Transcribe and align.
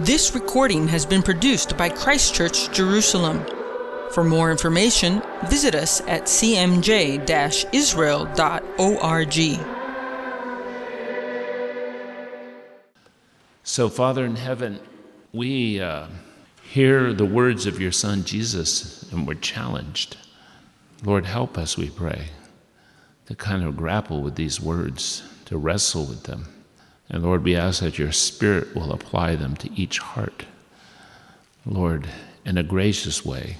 This 0.00 0.34
recording 0.34 0.88
has 0.88 1.06
been 1.06 1.22
produced 1.22 1.74
by 1.78 1.88
Christ 1.88 2.34
Church 2.34 2.70
Jerusalem. 2.70 3.42
For 4.10 4.22
more 4.22 4.50
information, 4.50 5.22
visit 5.46 5.74
us 5.74 6.02
at 6.02 6.24
cmj 6.24 7.74
israel.org. 7.74 9.34
So, 13.62 13.88
Father 13.88 14.26
in 14.26 14.36
heaven, 14.36 14.80
we 15.32 15.80
uh, 15.80 16.08
hear 16.62 17.14
the 17.14 17.24
words 17.24 17.64
of 17.64 17.80
your 17.80 17.92
Son 17.92 18.22
Jesus 18.22 19.10
and 19.10 19.26
we're 19.26 19.32
challenged. 19.32 20.18
Lord, 21.04 21.24
help 21.24 21.56
us, 21.56 21.78
we 21.78 21.88
pray, 21.88 22.28
to 23.24 23.34
kind 23.34 23.64
of 23.64 23.78
grapple 23.78 24.20
with 24.20 24.34
these 24.34 24.60
words, 24.60 25.22
to 25.46 25.56
wrestle 25.56 26.04
with 26.04 26.24
them. 26.24 26.55
And 27.08 27.22
Lord, 27.22 27.44
we 27.44 27.54
ask 27.54 27.80
that 27.80 27.98
your 27.98 28.12
Spirit 28.12 28.74
will 28.74 28.92
apply 28.92 29.36
them 29.36 29.56
to 29.56 29.72
each 29.72 29.98
heart. 29.98 30.44
Lord, 31.64 32.08
in 32.44 32.58
a 32.58 32.62
gracious 32.62 33.24
way. 33.24 33.56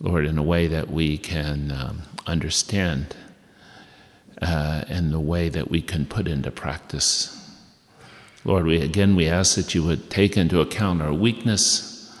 Lord, 0.00 0.26
in 0.26 0.38
a 0.38 0.42
way 0.42 0.66
that 0.66 0.90
we 0.90 1.18
can 1.18 1.70
um, 1.70 2.02
understand, 2.26 3.14
uh, 4.40 4.84
and 4.88 5.12
the 5.12 5.20
way 5.20 5.48
that 5.48 5.70
we 5.70 5.82
can 5.82 6.06
put 6.06 6.26
into 6.26 6.50
practice. 6.50 7.36
Lord, 8.44 8.64
we 8.64 8.80
again 8.80 9.14
we 9.14 9.28
ask 9.28 9.56
that 9.56 9.74
you 9.74 9.82
would 9.84 10.08
take 10.08 10.36
into 10.36 10.60
account 10.60 11.02
our 11.02 11.12
weakness, 11.12 12.16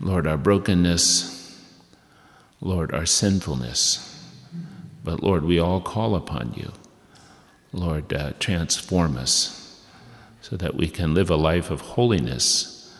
Lord, 0.00 0.26
our 0.26 0.38
brokenness, 0.38 1.60
Lord, 2.62 2.94
our 2.94 3.04
sinfulness. 3.04 4.02
But 5.04 5.22
Lord, 5.22 5.44
we 5.44 5.58
all 5.58 5.82
call 5.82 6.14
upon 6.14 6.54
you. 6.56 6.72
Lord, 7.76 8.12
uh, 8.14 8.32
transform 8.40 9.18
us 9.18 9.84
so 10.40 10.56
that 10.56 10.74
we 10.76 10.88
can 10.88 11.12
live 11.12 11.28
a 11.28 11.36
life 11.36 11.70
of 11.70 11.82
holiness 11.82 12.94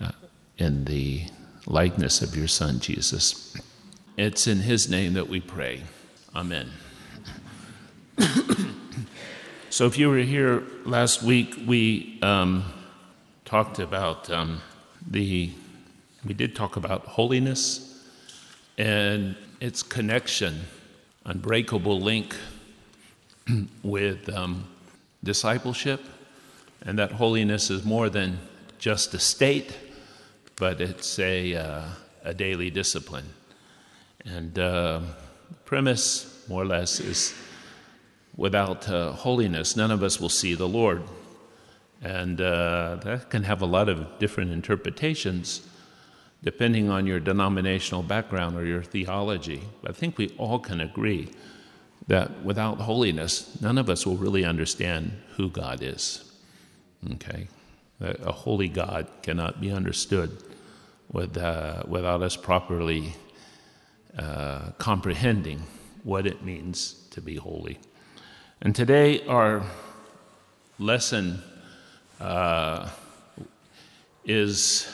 uh, 0.00 0.12
in 0.56 0.84
the 0.84 1.24
likeness 1.66 2.22
of 2.22 2.36
your 2.36 2.46
Son, 2.46 2.78
Jesus. 2.78 3.56
It's 4.16 4.46
in 4.46 4.60
his 4.60 4.88
name 4.88 5.14
that 5.14 5.28
we 5.28 5.40
pray. 5.40 5.82
Amen. 6.34 6.70
so, 9.68 9.86
if 9.86 9.98
you 9.98 10.08
were 10.08 10.18
here 10.18 10.62
last 10.84 11.24
week, 11.24 11.56
we 11.66 12.20
um, 12.22 12.72
talked 13.44 13.80
about 13.80 14.30
um, 14.30 14.60
the, 15.04 15.50
we 16.24 16.34
did 16.34 16.54
talk 16.54 16.76
about 16.76 17.04
holiness 17.04 18.06
and 18.78 19.34
its 19.60 19.82
connection, 19.82 20.60
unbreakable 21.24 22.00
link 22.00 22.36
with 23.82 24.28
um, 24.28 24.64
discipleship, 25.22 26.02
and 26.82 26.98
that 26.98 27.12
holiness 27.12 27.70
is 27.70 27.84
more 27.84 28.08
than 28.08 28.38
just 28.78 29.14
a 29.14 29.18
state, 29.18 29.76
but 30.56 30.80
it's 30.80 31.18
a, 31.18 31.54
uh, 31.54 31.84
a 32.24 32.34
daily 32.34 32.70
discipline. 32.70 33.26
And 34.24 34.58
uh, 34.58 35.00
premise, 35.64 36.44
more 36.48 36.62
or 36.62 36.66
less, 36.66 37.00
is 37.00 37.34
without 38.36 38.88
uh, 38.88 39.12
holiness, 39.12 39.76
none 39.76 39.90
of 39.90 40.02
us 40.02 40.20
will 40.20 40.28
see 40.28 40.54
the 40.54 40.68
Lord. 40.68 41.02
And 42.02 42.40
uh, 42.40 42.96
that 43.04 43.30
can 43.30 43.44
have 43.44 43.62
a 43.62 43.66
lot 43.66 43.88
of 43.88 44.18
different 44.18 44.50
interpretations 44.50 45.66
depending 46.42 46.90
on 46.90 47.06
your 47.06 47.18
denominational 47.18 48.02
background 48.02 48.54
or 48.54 48.66
your 48.66 48.82
theology. 48.82 49.62
But 49.80 49.92
I 49.92 49.94
think 49.94 50.18
we 50.18 50.34
all 50.36 50.58
can 50.58 50.82
agree 50.82 51.30
that 52.06 52.44
without 52.44 52.78
holiness, 52.78 53.58
none 53.60 53.78
of 53.78 53.88
us 53.88 54.06
will 54.06 54.16
really 54.16 54.44
understand 54.44 55.12
who 55.36 55.48
God 55.48 55.82
is. 55.82 56.32
Okay? 57.12 57.48
A, 58.00 58.32
holy 58.32 58.68
God 58.68 59.06
cannot 59.22 59.60
be 59.60 59.70
understood 59.70 60.42
with, 61.10 61.36
uh, 61.36 61.82
without 61.86 62.22
us 62.22 62.36
properly 62.36 63.14
uh, 64.18 64.70
comprehending 64.78 65.62
what 66.02 66.26
it 66.26 66.44
means 66.44 67.06
to 67.10 67.20
be 67.20 67.36
holy. 67.36 67.78
And 68.60 68.74
today, 68.74 69.26
our 69.26 69.64
lesson 70.78 71.42
uh, 72.20 72.90
is 74.24 74.88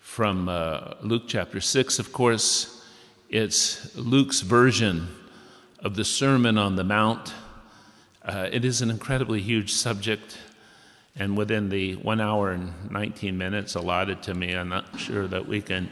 from 0.00 0.48
uh, 0.48 0.94
Luke 1.02 1.24
chapter 1.26 1.60
6, 1.60 1.98
of 1.98 2.12
course. 2.12 2.84
It's 3.28 3.96
Luke's 3.96 4.40
version 4.40 5.08
of 5.82 5.96
the 5.96 6.04
Sermon 6.04 6.58
on 6.58 6.76
the 6.76 6.84
Mount. 6.84 7.34
Uh, 8.24 8.48
it 8.52 8.64
is 8.64 8.82
an 8.82 8.90
incredibly 8.90 9.40
huge 9.40 9.72
subject, 9.72 10.38
and 11.16 11.36
within 11.36 11.70
the 11.70 11.96
one 11.96 12.20
hour 12.20 12.52
and 12.52 12.72
19 12.92 13.36
minutes 13.36 13.74
allotted 13.74 14.22
to 14.22 14.34
me, 14.34 14.54
I'm 14.54 14.68
not 14.68 15.00
sure 15.00 15.26
that 15.26 15.48
we 15.48 15.60
can 15.60 15.90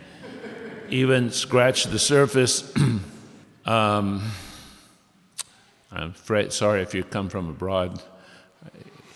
even 0.90 1.32
scratch 1.32 1.84
the 1.84 1.98
surface. 1.98 2.72
um, 3.66 4.22
I'm 5.90 6.10
afraid, 6.10 6.52
sorry 6.52 6.82
if 6.82 6.94
you 6.94 7.02
come 7.02 7.28
from 7.28 7.48
abroad. 7.48 8.00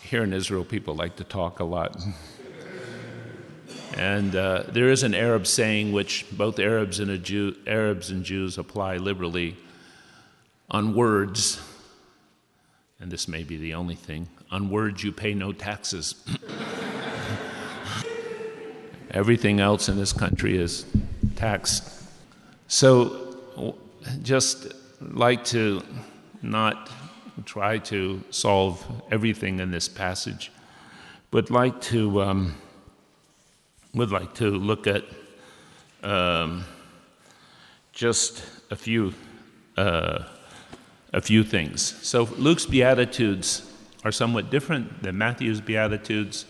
Here 0.03 0.25
in 0.25 0.33
Israel, 0.33 0.65
people 0.65 0.97
like 0.97 1.17
to 1.17 1.25
talk 1.25 1.61
a 1.61 1.65
lot. 1.65 1.97
And 3.97 4.35
uh, 4.35 4.65
there 4.69 4.89
is 4.89 5.05
an 5.05 5.15
Arab 5.15 5.47
saying 5.47 5.93
which 5.93 6.27
both 6.33 6.59
Arabs 6.59 6.99
and, 6.99 7.23
Jew, 7.23 7.55
Arabs 7.65 8.11
and 8.11 8.25
Jews 8.25 8.59
apply 8.59 8.97
liberally 8.97 9.57
on 10.75 10.93
words, 10.93 11.61
and 12.99 13.09
this 13.09 13.29
may 13.29 13.45
be 13.45 13.57
the 13.57 13.75
only 13.75 13.95
thing, 13.95 14.29
on 14.51 14.69
words 14.69 15.05
you 15.05 15.13
pay 15.13 15.33
no 15.33 15.53
taxes. 15.53 16.17
Everything 19.13 19.61
else 19.61 19.89
in 19.89 19.97
this 19.97 20.13
country 20.13 20.59
is 20.59 20.85
taxed. 21.37 21.89
So, 22.67 23.37
just 24.25 24.75
like 25.01 25.45
to 25.45 25.81
not 26.43 26.91
try 27.45 27.79
to 27.79 28.25
solve 28.31 28.85
everything 29.13 29.61
in 29.61 29.71
this 29.71 29.89
passage, 29.89 30.51
but 31.31 31.51
like 31.51 31.81
to 31.83 32.21
um, 32.21 32.55
would 33.95 34.11
like 34.11 34.35
to 34.35 34.51
look 34.51 34.89
at 34.89 35.05
um, 36.03 36.65
just 37.93 38.45
a 38.73 38.77
few 38.77 39.15
uh, 39.77 40.25
a 41.15 41.21
few 41.21 41.45
things. 41.45 41.81
So 42.03 42.25
Luke's 42.37 42.67
Beatitudes 42.67 43.71
are 44.05 44.11
somewhat 44.11 44.51
different 44.51 45.03
than 45.03 45.17
Matthew's 45.17 45.61
Beatitudes. 45.61 46.45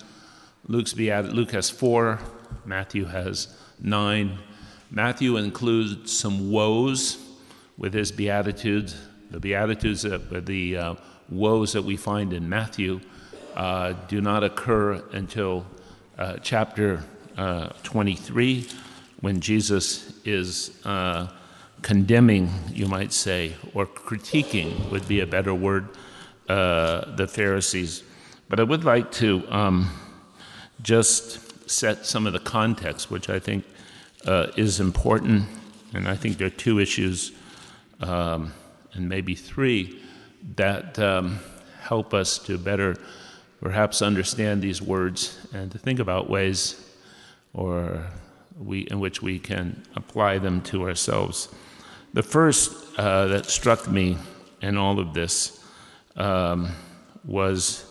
Luke's 0.66 0.94
Beat- 0.94 1.32
Luke 1.34 1.52
has 1.52 1.68
four, 1.68 2.18
Matthew 2.64 3.04
has 3.04 3.54
nine. 3.78 4.38
Matthew 4.90 5.36
includes 5.36 6.10
some 6.12 6.50
woes 6.50 7.18
with 7.76 7.92
his 7.92 8.10
Beatitudes. 8.10 8.96
The 9.30 9.38
Beatitudes, 9.38 10.02
the 10.02 10.76
uh, 10.76 10.94
woes 11.28 11.74
that 11.74 11.82
we 11.82 11.98
find 11.98 12.32
in 12.32 12.48
Matthew, 12.48 13.00
uh, 13.54 13.92
do 14.08 14.22
not 14.22 14.42
occur 14.42 14.94
until 15.12 15.66
uh, 16.16 16.36
chapter 16.42 17.04
uh, 17.36 17.68
23 17.82 18.66
when 19.20 19.40
Jesus 19.40 20.18
is 20.24 20.80
uh, 20.86 21.28
condemning, 21.84 22.48
you 22.72 22.86
might 22.86 23.12
say, 23.12 23.54
or 23.74 23.84
critiquing 23.84 24.90
would 24.90 25.06
be 25.06 25.20
a 25.20 25.26
better 25.26 25.54
word, 25.54 25.86
uh, 26.48 27.14
the 27.14 27.28
Pharisees. 27.28 28.02
But 28.48 28.58
I 28.58 28.62
would 28.62 28.84
like 28.84 29.12
to 29.12 29.44
um, 29.50 29.90
just 30.82 31.70
set 31.70 32.06
some 32.06 32.26
of 32.26 32.32
the 32.32 32.38
context, 32.38 33.10
which 33.10 33.28
I 33.28 33.38
think 33.38 33.66
uh, 34.24 34.46
is 34.56 34.80
important. 34.80 35.44
And 35.92 36.08
I 36.08 36.16
think 36.16 36.38
there 36.38 36.46
are 36.46 36.58
two 36.68 36.78
issues, 36.78 37.32
um, 38.00 38.54
and 38.94 39.06
maybe 39.06 39.34
three, 39.34 40.00
that 40.56 40.98
um, 40.98 41.38
help 41.82 42.14
us 42.14 42.38
to 42.46 42.56
better 42.56 42.96
perhaps 43.60 44.00
understand 44.00 44.62
these 44.62 44.80
words 44.80 45.38
and 45.52 45.70
to 45.70 45.78
think 45.78 45.98
about 45.98 46.30
ways 46.30 46.80
or 47.52 48.06
we, 48.58 48.80
in 48.90 49.00
which 49.00 49.20
we 49.20 49.38
can 49.38 49.82
apply 49.94 50.38
them 50.38 50.62
to 50.62 50.88
ourselves. 50.88 51.48
The 52.14 52.22
first 52.22 52.96
uh, 52.96 53.26
that 53.26 53.46
struck 53.46 53.90
me 53.90 54.16
in 54.62 54.76
all 54.76 55.00
of 55.00 55.14
this 55.14 55.58
um, 56.14 56.70
was 57.24 57.84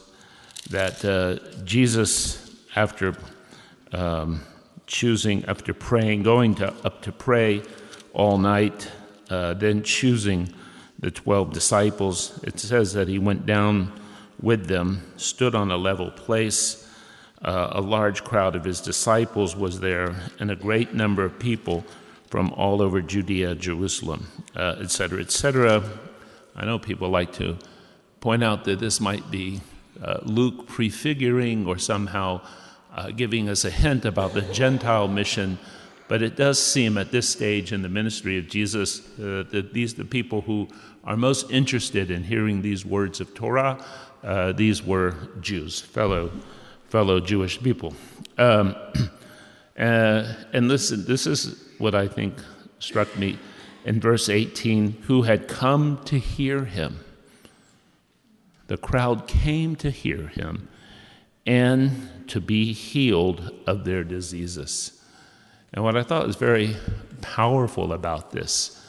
that 0.69 1.03
uh, 1.03 1.63
Jesus, 1.65 2.55
after 2.73 3.17
um, 3.91 4.39
choosing, 4.87 5.43
after 5.43 5.73
praying, 5.73 6.23
going 6.23 6.55
to, 6.55 6.73
up 6.85 7.01
to 7.01 7.11
pray 7.11 7.63
all 8.13 8.37
night, 8.37 8.89
uh, 9.29 9.55
then 9.55 9.83
choosing 9.83 10.53
the 10.99 11.11
12 11.11 11.51
disciples, 11.51 12.39
it 12.43 12.57
says 12.61 12.93
that 12.93 13.09
he 13.09 13.19
went 13.19 13.45
down 13.45 13.91
with 14.41 14.67
them, 14.67 15.01
stood 15.17 15.53
on 15.53 15.69
a 15.69 15.75
level 15.75 16.09
place. 16.11 16.89
Uh, 17.41 17.71
a 17.73 17.81
large 17.81 18.23
crowd 18.23 18.55
of 18.55 18.63
his 18.63 18.79
disciples 18.79 19.53
was 19.53 19.81
there, 19.81 20.15
and 20.39 20.49
a 20.49 20.55
great 20.55 20.93
number 20.93 21.25
of 21.25 21.37
people 21.39 21.83
from 22.33 22.50
all 22.53 22.81
over 22.81 23.00
Judea, 23.00 23.53
Jerusalem, 23.53 24.25
etc., 24.56 25.19
uh, 25.19 25.21
etc. 25.21 25.75
Et 25.75 25.83
I 26.56 26.65
know 26.65 26.80
people 26.80 27.09
like 27.09 27.31
to 27.33 27.59
point 28.21 28.44
out 28.44 28.65
that 28.65 28.80
this 28.80 29.00
might 29.00 29.30
be 29.30 29.62
uh, 30.01 30.18
Luke 30.24 30.65
prefiguring 30.65 31.68
or 31.68 31.77
somehow 31.77 32.41
uh, 32.95 33.12
giving 33.12 33.50
us 33.50 33.65
a 33.65 33.69
hint 33.69 34.03
about 34.03 34.33
the 34.33 34.41
Gentile 34.41 35.07
mission, 35.07 35.59
but 36.07 36.24
it 36.24 36.35
does 36.35 36.57
seem 36.59 36.97
at 36.97 37.12
this 37.12 37.30
stage 37.30 37.71
in 37.71 37.83
the 37.83 37.89
ministry 37.89 38.39
of 38.39 38.47
Jesus 38.47 39.01
uh, 39.19 39.44
that 39.51 39.69
these 39.71 39.94
the 39.94 40.03
people 40.03 40.41
who 40.41 40.68
are 41.03 41.15
most 41.15 41.51
interested 41.51 42.09
in 42.09 42.24
hearing 42.24 42.63
these 42.63 42.83
words 42.83 43.21
of 43.21 43.35
Torah. 43.35 43.77
Uh, 44.24 44.53
these 44.53 44.81
were 44.81 45.13
Jews, 45.39 45.81
fellow 45.81 46.31
fellow 46.89 47.19
Jewish 47.19 47.62
people. 47.62 47.94
Um, 48.39 48.75
uh, 49.77 50.33
and 50.51 50.68
listen, 50.68 51.06
this 51.06 51.27
is 51.27 51.63
what 51.83 51.94
I 51.94 52.07
think 52.07 52.33
struck 52.80 53.15
me 53.18 53.38
in 53.83 54.00
verse 54.00 54.30
18 54.30 55.03
who 55.03 55.24
had 55.24 55.50
come 55.50 56.00
to 56.06 56.18
hear 56.18 56.63
him. 56.63 57.00
The 58.68 58.77
crowd 58.77 59.27
came 59.27 59.75
to 59.75 59.91
hear 59.91 60.27
him 60.27 60.69
and 61.45 62.09
to 62.30 62.39
be 62.39 62.71
healed 62.71 63.51
of 63.68 63.83
their 63.83 64.06
diseases. 64.06 65.03
And 65.74 65.83
what 65.83 65.97
I 65.97 66.03
thought 66.03 66.25
was 66.25 66.38
very 66.38 66.77
powerful 67.21 67.91
about 67.91 68.31
this 68.31 68.81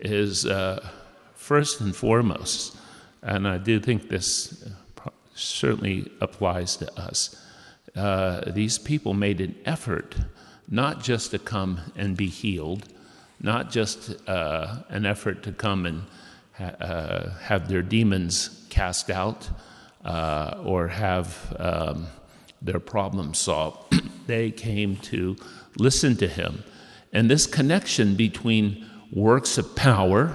is 0.00 0.44
uh, 0.44 0.88
first 1.34 1.80
and 1.80 1.94
foremost, 1.94 2.76
and 3.22 3.46
I 3.46 3.58
do 3.58 3.78
think 3.78 4.08
this 4.08 4.68
certainly 5.34 6.10
applies 6.20 6.76
to 6.78 7.00
us, 7.00 7.40
uh, 7.94 8.50
these 8.50 8.76
people 8.76 9.14
made 9.14 9.40
an 9.40 9.54
effort 9.64 10.16
not 10.70 11.02
just 11.02 11.32
to 11.32 11.38
come 11.38 11.80
and 11.96 12.16
be 12.16 12.28
healed, 12.28 12.88
not 13.40 13.70
just 13.70 14.14
uh, 14.28 14.82
an 14.88 15.04
effort 15.04 15.42
to 15.42 15.52
come 15.52 15.84
and 15.84 16.02
ha- 16.52 16.76
uh, 16.80 17.30
have 17.40 17.68
their 17.68 17.82
demons 17.82 18.66
cast 18.70 19.10
out 19.10 19.48
uh, 20.04 20.60
or 20.64 20.88
have 20.88 21.56
um, 21.58 22.06
their 22.62 22.78
problems 22.78 23.38
solved. 23.38 24.00
they 24.26 24.50
came 24.50 24.96
to 24.96 25.36
listen 25.76 26.16
to 26.16 26.28
him. 26.28 26.62
And 27.12 27.28
this 27.28 27.46
connection 27.46 28.14
between 28.14 28.88
works 29.10 29.58
of 29.58 29.74
power, 29.74 30.34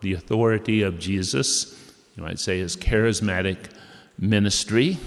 the 0.00 0.14
authority 0.14 0.82
of 0.82 0.98
Jesus, 0.98 1.72
you 2.16 2.22
might 2.22 2.40
say 2.40 2.58
his 2.58 2.76
charismatic 2.76 3.70
ministry, 4.18 4.98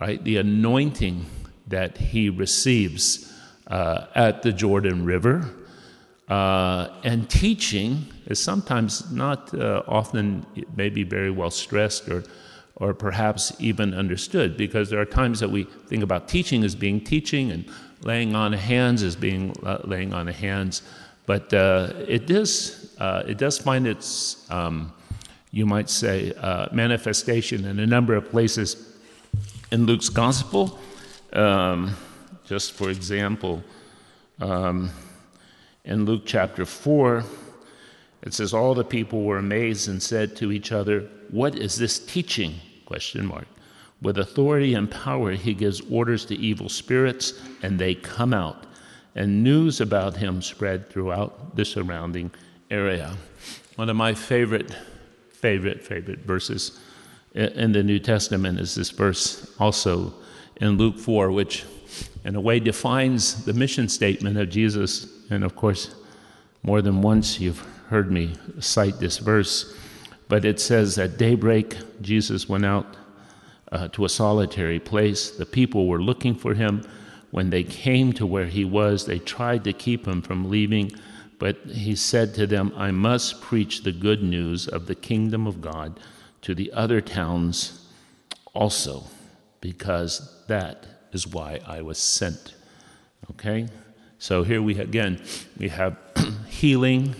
right? 0.00 0.22
The 0.24 0.38
anointing 0.38 1.26
that 1.68 1.98
he 1.98 2.30
receives 2.30 3.29
uh, 3.70 4.06
at 4.16 4.42
the 4.42 4.52
Jordan 4.52 5.04
River. 5.04 5.48
Uh, 6.28 6.88
and 7.04 7.30
teaching 7.30 8.04
is 8.26 8.42
sometimes 8.42 9.10
not 9.12 9.54
uh, 9.54 9.82
often 9.86 10.44
maybe 10.76 11.04
very 11.04 11.30
well 11.30 11.50
stressed 11.50 12.08
or 12.08 12.24
or 12.76 12.94
perhaps 12.94 13.52
even 13.60 13.92
understood 13.92 14.56
because 14.56 14.90
there 14.90 15.00
are 15.00 15.04
times 15.04 15.38
that 15.38 15.50
we 15.50 15.64
think 15.86 16.02
about 16.02 16.26
teaching 16.26 16.64
as 16.64 16.74
being 16.74 17.00
teaching 17.00 17.50
and 17.50 17.64
laying 18.02 18.34
on 18.34 18.52
hands 18.52 19.02
as 19.02 19.14
being 19.14 19.54
uh, 19.64 19.78
laying 19.84 20.12
on 20.12 20.26
hands 20.26 20.82
but 21.26 21.52
uh, 21.52 21.92
it 22.08 22.26
does 22.26 22.92
it 23.26 23.38
does 23.38 23.58
find 23.58 23.86
its 23.86 24.50
um, 24.50 24.92
you 25.50 25.66
might 25.66 25.90
say 25.90 26.32
manifestation 26.72 27.64
in 27.64 27.78
a 27.78 27.86
number 27.86 28.14
of 28.14 28.30
places 28.30 28.96
in 29.70 29.84
Luke's 29.84 30.08
gospel 30.08 30.78
um, 31.34 31.94
just 32.50 32.72
for 32.72 32.90
example 32.90 33.62
um, 34.40 34.90
in 35.84 36.04
Luke 36.04 36.22
chapter 36.26 36.66
4 36.66 37.22
it 38.22 38.34
says 38.34 38.52
all 38.52 38.74
the 38.74 38.82
people 38.82 39.22
were 39.22 39.38
amazed 39.38 39.88
and 39.88 40.02
said 40.02 40.34
to 40.34 40.50
each 40.50 40.72
other 40.72 41.08
what 41.30 41.54
is 41.54 41.76
this 41.76 42.00
teaching 42.00 42.56
question 42.86 43.24
mark. 43.24 43.46
With 44.02 44.18
authority 44.18 44.74
and 44.74 44.90
power 44.90 45.30
he 45.30 45.54
gives 45.54 45.80
orders 45.92 46.24
to 46.24 46.34
evil 46.34 46.68
spirits 46.68 47.40
and 47.62 47.78
they 47.78 47.94
come 47.94 48.34
out 48.34 48.66
and 49.14 49.44
news 49.44 49.80
about 49.80 50.16
him 50.16 50.42
spread 50.42 50.90
throughout 50.90 51.54
the 51.54 51.64
surrounding 51.64 52.32
area. 52.68 53.14
One 53.76 53.88
of 53.88 53.94
my 53.94 54.12
favorite 54.12 54.76
favorite 55.30 55.84
favorite 55.84 56.24
verses 56.26 56.80
in 57.32 57.70
the 57.70 57.84
new 57.84 58.00
testament 58.00 58.58
is 58.58 58.74
this 58.74 58.90
verse 58.90 59.54
also 59.60 60.12
in 60.56 60.76
luke 60.76 60.98
4 60.98 61.30
which 61.30 61.64
in 62.24 62.34
a 62.34 62.40
way 62.40 62.60
defines 62.60 63.44
the 63.44 63.52
mission 63.52 63.88
statement 63.88 64.36
of 64.36 64.48
jesus 64.48 65.08
and 65.30 65.44
of 65.44 65.56
course 65.56 65.94
more 66.62 66.82
than 66.82 67.02
once 67.02 67.40
you've 67.40 67.60
heard 67.88 68.10
me 68.10 68.34
cite 68.58 68.98
this 68.98 69.18
verse 69.18 69.74
but 70.30 70.44
it 70.44 70.60
says 70.60 70.96
at 70.96 71.18
daybreak, 71.18 71.76
Jesus 72.00 72.48
went 72.48 72.64
out 72.64 72.96
uh, 73.72 73.88
to 73.88 74.04
a 74.04 74.08
solitary 74.08 74.78
place. 74.78 75.32
The 75.32 75.44
people 75.44 75.88
were 75.88 76.00
looking 76.00 76.36
for 76.36 76.54
him. 76.54 76.86
When 77.32 77.50
they 77.50 77.64
came 77.64 78.12
to 78.12 78.24
where 78.24 78.46
he 78.46 78.64
was, 78.64 79.06
they 79.06 79.18
tried 79.18 79.64
to 79.64 79.72
keep 79.72 80.06
him 80.06 80.22
from 80.22 80.48
leaving. 80.48 80.92
But 81.40 81.56
he 81.66 81.96
said 81.96 82.32
to 82.34 82.46
them, 82.46 82.72
I 82.76 82.92
must 82.92 83.40
preach 83.40 83.82
the 83.82 83.90
good 83.90 84.22
news 84.22 84.68
of 84.68 84.86
the 84.86 84.94
kingdom 84.94 85.48
of 85.48 85.60
God 85.60 85.98
to 86.42 86.54
the 86.54 86.72
other 86.74 87.00
towns 87.00 87.88
also, 88.54 89.06
because 89.60 90.44
that 90.46 90.86
is 91.12 91.26
why 91.26 91.60
I 91.66 91.82
was 91.82 91.98
sent. 91.98 92.54
Okay? 93.32 93.68
So 94.18 94.42
here 94.42 94.62
we 94.62 94.78
again, 94.78 95.22
we 95.58 95.68
have 95.68 95.96
healing. 96.48 97.14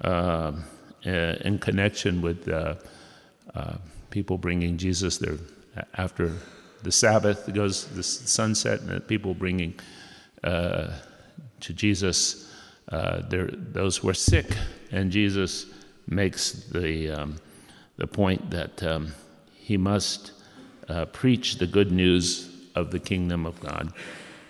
Uh, 0.00 0.52
uh, 1.06 1.36
in 1.44 1.58
connection 1.58 2.22
with 2.22 2.48
uh, 2.48 2.74
uh, 3.54 3.74
people 4.08 4.38
bringing 4.38 4.78
Jesus 4.78 5.18
there 5.18 5.36
after 5.98 6.32
the 6.82 6.90
Sabbath 6.90 7.52
goes 7.52 7.86
the 7.88 8.02
sunset, 8.02 8.80
and 8.80 9.06
people 9.06 9.34
bringing 9.34 9.74
to 10.42 11.72
Jesus 11.72 12.50
those 12.90 13.98
who 13.98 14.08
are 14.08 14.14
sick, 14.14 14.46
and 14.92 15.10
Jesus 15.10 15.66
makes 16.08 16.52
the 16.52 17.10
um, 17.10 17.36
the 17.98 18.06
point 18.06 18.50
that 18.50 18.82
um, 18.82 19.12
he 19.54 19.76
must 19.76 20.32
uh, 20.88 21.04
preach 21.06 21.58
the 21.58 21.66
good 21.66 21.92
news 21.92 22.48
of 22.74 22.90
the 22.90 22.98
kingdom 22.98 23.46
of 23.46 23.60
God. 23.60 23.92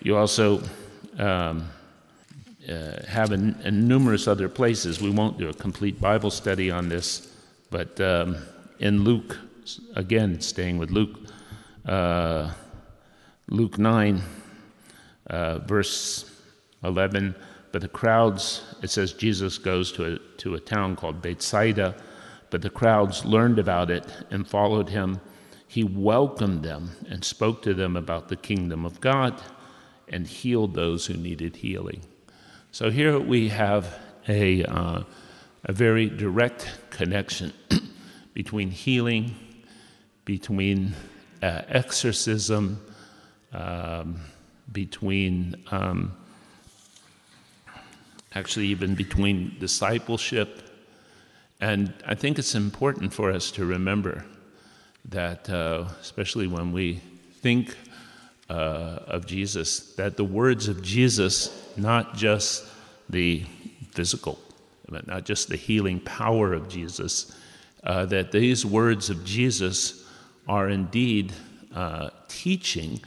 You 0.01 0.17
also 0.17 0.61
um, 1.17 1.69
uh, 2.69 3.03
have 3.07 3.31
in, 3.31 3.55
in, 3.63 3.87
numerous 3.87 4.27
other 4.27 4.49
places. 4.49 5.01
We 5.01 5.09
won't 5.09 5.37
do 5.37 5.49
a 5.49 5.53
complete 5.53 6.01
Bible 6.01 6.31
study 6.31 6.71
on 6.71 6.89
this, 6.89 7.31
but 7.69 7.99
um, 8.01 8.37
in 8.79 9.03
Luke, 9.03 9.37
again, 9.95 10.41
staying 10.41 10.77
with 10.77 10.91
Luke, 10.91 11.17
uh, 11.85 12.51
Luke 13.47 13.77
9, 13.77 14.21
uh, 15.27 15.59
verse 15.59 16.31
11. 16.83 17.35
But 17.71 17.81
the 17.81 17.87
crowds, 17.87 18.63
it 18.81 18.89
says 18.89 19.13
Jesus 19.13 19.57
goes 19.57 19.91
to 19.93 20.15
a, 20.15 20.19
to 20.37 20.55
a 20.55 20.59
town 20.59 20.95
called 20.95 21.21
Bethsaida, 21.21 21.95
but 22.49 22.61
the 22.61 22.69
crowds 22.69 23.25
learned 23.25 23.59
about 23.59 23.91
it 23.91 24.05
and 24.31 24.47
followed 24.47 24.89
him. 24.89 25.19
He 25.67 25.83
welcomed 25.83 26.63
them 26.63 26.91
and 27.09 27.23
spoke 27.23 27.61
to 27.63 27.73
them 27.73 27.95
about 27.95 28.29
the 28.29 28.35
kingdom 28.35 28.85
of 28.85 29.01
God 29.01 29.41
and 30.07 30.27
healed 30.27 30.73
those 30.73 31.05
who 31.07 31.15
needed 31.15 31.57
healing. 31.57 32.01
So 32.71 32.91
here 32.91 33.19
we 33.19 33.49
have 33.49 33.97
a, 34.27 34.63
uh, 34.63 35.03
a 35.63 35.73
very 35.73 36.09
direct 36.09 36.69
connection 36.89 37.53
between 38.33 38.69
healing, 38.69 39.35
between 40.25 40.93
uh, 41.41 41.61
exorcism, 41.67 42.81
um, 43.53 44.19
between 44.71 45.55
um, 45.71 46.15
actually 48.33 48.67
even 48.67 48.93
between 48.95 49.55
discipleship. 49.59 50.61
And 51.61 51.93
I 52.05 52.15
think 52.15 52.37
it's 52.37 52.53
important 52.53 53.13
for 53.13 53.31
us 53.31 53.51
to 53.51 53.65
remember 53.65 54.25
that, 55.09 55.49
uh, 55.49 55.85
especially 56.01 56.47
when 56.47 56.71
we 56.71 57.01
think 57.41 57.75
uh, 58.49 58.99
of 59.07 59.25
Jesus, 59.25 59.93
that 59.95 60.17
the 60.17 60.23
words 60.23 60.67
of 60.67 60.81
Jesus, 60.81 61.49
not 61.77 62.15
just 62.15 62.65
the 63.09 63.43
physical, 63.91 64.39
but 64.89 65.07
not 65.07 65.25
just 65.25 65.49
the 65.49 65.55
healing 65.55 65.99
power 65.99 66.53
of 66.53 66.69
Jesus, 66.69 67.35
uh, 67.83 68.05
that 68.07 68.31
these 68.31 68.65
words 68.65 69.09
of 69.09 69.23
Jesus 69.23 70.05
are 70.47 70.69
indeed 70.69 71.33
uh, 71.73 72.09
teaching, 72.27 72.99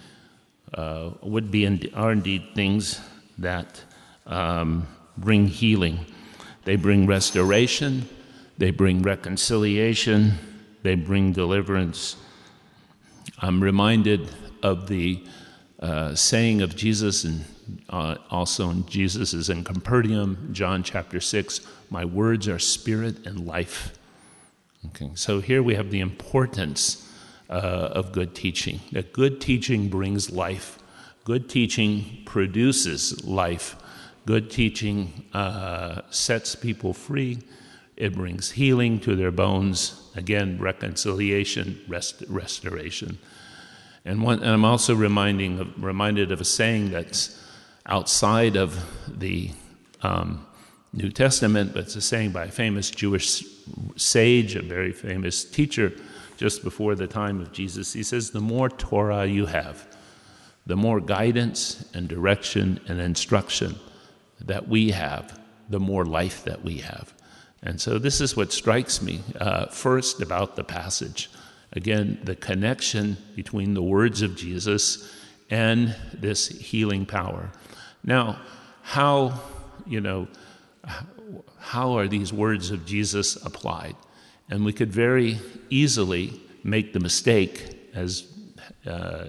uh, 0.75 1.11
would 1.23 1.51
be 1.51 1.65
in, 1.65 1.89
are 1.95 2.13
indeed 2.13 2.43
things 2.55 3.01
that 3.39 3.83
um, 4.27 4.87
bring 5.17 5.47
healing. 5.47 6.05
They 6.65 6.77
bring 6.77 7.07
restoration, 7.07 8.09
they 8.59 8.71
bring 8.71 9.03
reconciliation, 9.03 10.35
they 10.89 10.95
bring 10.95 11.35
deliverance. 11.35 12.17
I'm 13.41 13.63
reminded 13.63 14.31
of 14.63 14.89
the 14.89 15.23
uh, 15.81 16.15
saying 16.15 16.63
of 16.63 16.77
Jesus, 16.77 17.25
and 17.25 17.45
uh, 17.91 18.17
also 18.31 18.71
in 18.71 18.87
Jesus 18.87 19.35
is 19.35 19.51
in 19.51 19.65
Comperdium, 19.65 20.49
John 20.51 20.83
chapter 20.83 21.21
6, 21.21 21.61
my 21.91 22.07
words 22.07 22.49
are 22.49 22.59
spirit 22.59 23.27
and 23.27 23.47
life. 23.47 23.99
Okay, 24.87 25.11
so 25.15 25.41
here 25.41 25.63
we 25.63 25.75
have 25.75 25.91
the 25.91 26.01
importance 26.01 27.07
uh, 27.51 27.53
of 27.53 28.13
good 28.13 28.35
teaching. 28.35 28.81
That 28.93 29.13
good 29.13 29.43
teaching 29.43 29.91
brings 29.91 30.31
life, 30.31 30.79
good 31.25 31.51
teaching 31.51 32.23
produces 32.25 33.27
life, 33.27 33.77
good 34.25 34.51
teaching 34.51 35.27
uh, 35.35 36.01
sets 36.09 36.55
people 36.55 36.95
free. 36.95 37.41
It 37.99 38.15
brings 38.15 38.53
healing 38.53 39.01
to 39.01 39.17
their 39.17 39.33
bones, 39.33 40.09
again, 40.15 40.57
reconciliation, 40.61 41.81
rest, 41.89 42.23
restoration. 42.29 43.19
And, 44.05 44.23
one, 44.23 44.39
and 44.39 44.51
I'm 44.51 44.65
also 44.65 44.95
reminding 44.95 45.59
of, 45.59 45.83
reminded 45.83 46.31
of 46.31 46.41
a 46.41 46.45
saying 46.45 46.93
that's 46.93 47.43
outside 47.87 48.55
of 48.55 48.79
the 49.09 49.51
um, 50.03 50.47
New 50.93 51.11
Testament, 51.11 51.73
but 51.75 51.85
it's 51.85 51.97
a 51.97 52.01
saying 52.01 52.31
by 52.31 52.45
a 52.45 52.51
famous 52.53 52.89
Jewish 52.89 53.43
sage, 53.97 54.55
a 54.55 54.63
very 54.63 54.93
famous 54.93 55.45
teacher 55.45 55.93
just 56.37 56.63
before 56.63 56.95
the 56.95 57.09
time 57.09 57.41
of 57.41 57.51
Jesus. 57.51 57.93
He 57.95 58.05
says, 58.05 58.31
The 58.31 58.41
more 58.41 58.69
Torah 58.69 59.27
you 59.27 59.47
have, 59.47 59.89
the 60.67 60.77
more 60.77 61.01
guidance 61.01 61.85
and 61.95 62.09
direction 62.09 62.79
and 62.87 63.01
instruction 63.01 63.75
that 64.41 64.69
we 64.69 64.93
have, 64.93 65.41
the 65.69 65.81
more 65.81 66.05
life 66.05 66.45
that 66.45 66.63
we 66.63 66.79
have. 66.79 67.13
And 67.63 67.81
so, 67.81 67.99
this 67.99 68.21
is 68.21 68.37
what 68.37 68.53
strikes 68.53 69.03
me 69.03 69.21
uh, 69.41 69.67
first 69.67 70.23
about 70.23 70.57
the 70.57 70.65
passage. 70.65 71.29
Again, 71.73 72.19
the 72.23 72.37
connection 72.37 73.17
between 73.35 73.75
the 73.75 73.83
words 73.83 74.23
of 74.23 74.37
Jesus 74.37 75.13
and 75.51 75.95
this 76.15 76.49
healing 76.49 77.05
power. 77.05 77.51
Now, 78.05 78.39
how, 78.83 79.41
you 79.87 80.01
know, 80.01 80.29
how 81.59 81.99
are 81.99 82.09
these 82.09 82.33
words 82.33 82.71
of 82.71 82.87
Jesus 82.87 83.37
applied? 83.45 83.97
And 84.51 84.65
we 84.65 84.73
could 84.73 84.93
very 84.93 85.39
easily 85.69 86.41
make 86.65 86.93
the 86.93 87.01
mistake, 87.01 87.91
as, 87.95 88.27
uh, 88.87 89.27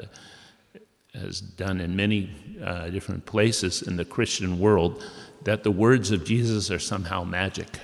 as 1.13 1.41
done 1.41 1.81
in 1.81 1.95
many 1.95 2.29
uh, 2.63 2.89
different 2.89 3.25
places 3.25 3.81
in 3.81 3.97
the 3.97 4.05
Christian 4.05 4.59
world, 4.59 5.03
that 5.43 5.63
the 5.63 5.71
words 5.71 6.11
of 6.11 6.23
Jesus 6.23 6.71
are 6.71 6.79
somehow 6.79 7.23
magic. 7.23 7.79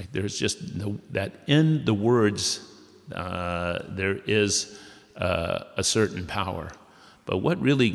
Right? 0.00 0.08
There's 0.12 0.38
just 0.38 0.74
no, 0.76 0.98
that 1.10 1.32
in 1.46 1.84
the 1.84 1.92
words 1.92 2.66
uh, 3.14 3.80
there 3.90 4.16
is 4.26 4.80
uh, 5.14 5.64
a 5.76 5.84
certain 5.84 6.26
power. 6.26 6.72
But 7.26 7.38
what 7.38 7.60
really 7.60 7.90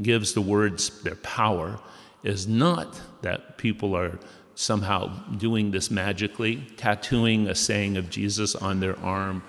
gives 0.00 0.32
the 0.32 0.40
words 0.40 1.02
their 1.02 1.16
power 1.16 1.78
is 2.22 2.48
not 2.48 2.98
that 3.20 3.58
people 3.58 3.94
are 3.94 4.18
somehow 4.54 5.08
doing 5.36 5.70
this 5.70 5.90
magically, 5.90 6.66
tattooing 6.78 7.48
a 7.48 7.54
saying 7.54 7.98
of 7.98 8.08
Jesus 8.08 8.54
on 8.54 8.80
their 8.80 8.98
arm, 9.00 9.42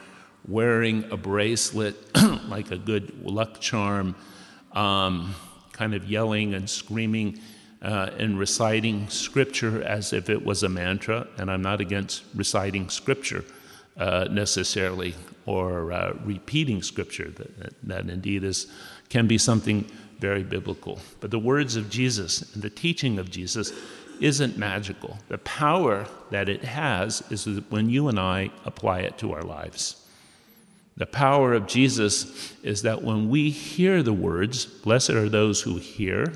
wearing 0.45 1.05
a 1.11 1.15
bracelet 1.15 1.95
like 2.49 2.71
a 2.71 2.77
good 2.77 3.23
luck 3.23 3.61
charm, 3.61 4.15
um, 4.73 5.33
kind 5.71 5.93
of 5.93 6.03
yelling 6.11 6.55
and 6.55 6.69
screaming 6.69 7.39
uh, 7.85 8.09
and 8.17 8.39
reciting 8.39 9.07
scripture 9.09 9.83
as 9.83 10.11
if 10.11 10.27
it 10.27 10.43
was 10.43 10.63
a 10.63 10.69
mantra. 10.69 11.27
And 11.37 11.51
I'm 11.51 11.61
not 11.61 11.79
against 11.79 12.23
reciting 12.33 12.89
scripture 12.89 13.45
uh, 13.95 14.27
necessarily 14.31 15.13
or 15.45 15.91
uh, 15.91 16.13
repeating 16.23 16.81
scripture. 16.81 17.29
That, 17.29 17.73
that 17.83 18.09
indeed 18.09 18.43
is 18.43 18.67
can 19.09 19.27
be 19.27 19.37
something 19.37 19.85
very 20.19 20.43
biblical. 20.43 20.99
But 21.19 21.29
the 21.29 21.37
words 21.37 21.75
of 21.75 21.91
Jesus 21.91 22.53
and 22.55 22.63
the 22.63 22.71
teaching 22.71 23.19
of 23.19 23.29
Jesus 23.29 23.71
isn't 24.19 24.57
magical. 24.57 25.19
The 25.27 25.37
power 25.39 26.07
that 26.31 26.49
it 26.49 26.63
has 26.63 27.21
is 27.29 27.45
when 27.69 27.89
you 27.89 28.07
and 28.07 28.19
I 28.19 28.49
apply 28.65 29.01
it 29.01 29.19
to 29.19 29.33
our 29.33 29.43
lives. 29.43 30.01
The 30.97 31.05
power 31.05 31.53
of 31.53 31.67
Jesus 31.67 32.53
is 32.63 32.81
that 32.81 33.03
when 33.03 33.29
we 33.29 33.51
hear 33.51 34.01
the 34.01 34.13
words, 34.13 34.65
blessed 34.65 35.11
are 35.11 35.29
those 35.29 35.61
who 35.61 35.75
hear, 35.75 36.33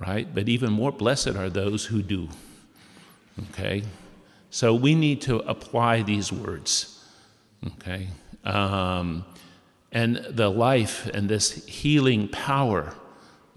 right? 0.00 0.32
But 0.34 0.48
even 0.48 0.72
more 0.72 0.92
blessed 0.92 1.36
are 1.36 1.48
those 1.48 1.86
who 1.86 2.02
do. 2.02 2.28
Okay? 3.50 3.82
So 4.50 4.74
we 4.74 4.94
need 4.94 5.20
to 5.22 5.38
apply 5.40 6.02
these 6.02 6.32
words. 6.32 7.04
Okay? 7.66 8.08
Um, 8.44 9.24
and 9.92 10.16
the 10.28 10.50
life 10.50 11.06
and 11.14 11.28
this 11.28 11.64
healing 11.66 12.28
power, 12.28 12.94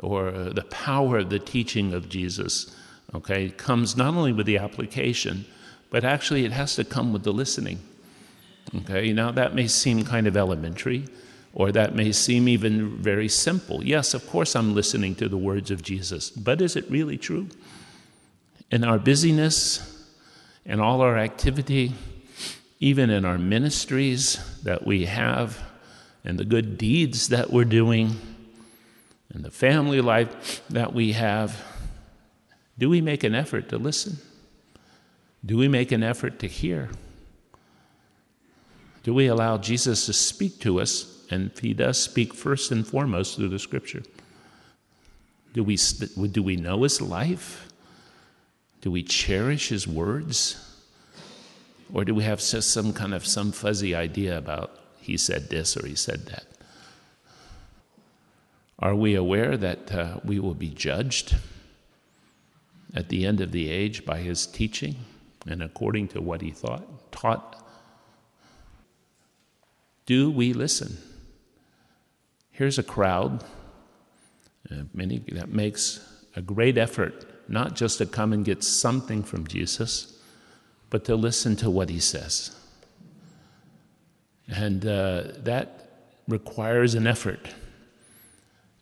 or 0.02 0.32
the 0.32 0.64
power 0.64 1.18
of 1.18 1.30
the 1.30 1.40
teaching 1.40 1.94
of 1.94 2.10
Jesus, 2.10 2.76
okay, 3.14 3.50
comes 3.50 3.98
not 3.98 4.14
only 4.14 4.32
with 4.32 4.46
the 4.46 4.58
application, 4.58 5.46
but 5.90 6.04
actually 6.04 6.46
it 6.46 6.52
has 6.52 6.76
to 6.76 6.84
come 6.84 7.12
with 7.12 7.24
the 7.24 7.34
listening. 7.34 7.80
Okay, 8.76 9.12
now 9.12 9.32
that 9.32 9.56
may 9.56 9.68
seem 9.68 10.04
kind 10.04 10.28
of 10.28 10.38
elementary, 10.38 11.06
or 11.54 11.72
that 11.72 11.96
may 11.96 12.12
seem 12.12 12.48
even 12.48 12.98
very 12.98 13.28
simple. 13.28 13.84
Yes, 13.84 14.14
of 14.14 14.28
course, 14.28 14.56
I'm 14.56 14.76
listening 14.76 15.16
to 15.16 15.28
the 15.28 15.38
words 15.38 15.72
of 15.72 15.82
Jesus, 15.82 16.30
but 16.30 16.62
is 16.62 16.76
it 16.76 16.90
really 16.90 17.18
true? 17.18 17.48
In 18.72 18.84
our 18.84 19.00
busyness 19.00 20.06
and 20.66 20.80
all 20.80 21.02
our 21.02 21.18
activity, 21.18 21.94
even 22.80 23.10
in 23.10 23.26
our 23.26 23.38
ministries 23.38 24.40
that 24.64 24.86
we 24.86 25.06
have, 25.06 25.60
and 26.24 26.38
the 26.38 26.46
good 26.46 26.78
deeds 26.78 27.30
that 27.30 27.50
we're 27.50 27.66
doing, 27.66 28.16
and 29.34 29.44
the 29.44 29.52
family 29.52 30.02
life 30.02 30.62
that 30.70 30.94
we 30.94 31.14
have, 31.14 31.64
do 32.78 32.90
we 32.90 33.02
make 33.02 33.24
an 33.24 33.36
effort 33.36 33.70
to 33.70 33.78
listen? 33.78 34.18
Do 35.46 35.58
we 35.58 35.68
make 35.68 35.92
an 35.92 36.04
effort 36.04 36.40
to 36.40 36.48
hear? 36.48 36.90
Do 39.04 39.14
we 39.14 39.28
allow 39.28 39.58
Jesus 39.58 40.06
to 40.06 40.14
speak 40.14 40.60
to 40.60 40.80
us? 40.80 41.19
And 41.30 41.52
he 41.62 41.74
does 41.74 42.02
speak 42.02 42.34
first 42.34 42.72
and 42.72 42.86
foremost 42.86 43.36
through 43.36 43.50
the 43.50 43.60
scripture. 43.60 44.04
Do 45.54 45.64
we, 45.64 45.78
do 46.32 46.44
we 46.44 46.56
know 46.56 46.84
his 46.84 47.02
life? 47.02 47.68
Do 48.82 48.92
we 48.92 49.04
cherish 49.04 49.70
his 49.70 49.88
words? 49.88 50.66
Or 51.94 52.06
do 52.06 52.14
we 52.14 52.24
have 52.24 52.40
just 52.40 52.72
some 52.72 52.94
kind 52.94 53.14
of 53.14 53.26
some 53.26 53.52
fuzzy 53.52 53.96
idea 53.96 54.38
about 54.38 54.80
he 55.02 55.18
said 55.18 55.50
this 55.50 55.76
or 55.76 55.86
he 55.86 55.96
said 55.96 56.28
that? 56.28 56.46
Are 58.78 58.96
we 58.96 59.16
aware 59.16 59.58
that 59.58 59.92
uh, 59.92 60.20
we 60.24 60.40
will 60.40 60.54
be 60.54 60.70
judged 60.70 61.36
at 62.96 63.10
the 63.10 63.26
end 63.26 63.42
of 63.42 63.52
the 63.52 63.70
age 63.70 64.06
by 64.06 64.20
his 64.20 64.48
teaching 64.48 64.96
and 65.48 65.62
according 65.62 66.08
to 66.10 66.22
what 66.22 66.42
he 66.42 66.52
thought, 66.52 67.12
taught? 67.12 67.68
Do 70.06 70.32
we 70.32 70.54
listen? 70.54 70.98
Here's 72.60 72.78
a 72.78 72.84
crowd, 72.84 73.42
uh, 74.70 74.84
many 74.94 75.20
that 75.30 75.48
makes 75.48 76.06
a 76.36 76.42
great 76.42 76.78
effort 76.78 77.26
not 77.48 77.74
just 77.74 78.00
to 78.00 78.06
come 78.06 78.34
and 78.34 78.44
get 78.44 78.66
something 78.66 79.24
from 79.24 79.48
Jesus, 79.48 80.20
but 80.90 81.06
to 81.06 81.16
listen 81.16 81.56
to 81.56 81.70
what 81.70 81.90
he 81.90 82.02
says. 82.02 82.54
And 84.50 84.86
uh, 84.86 85.24
that 85.38 85.90
requires 86.28 86.96
an 86.96 87.08
effort. 87.08 87.48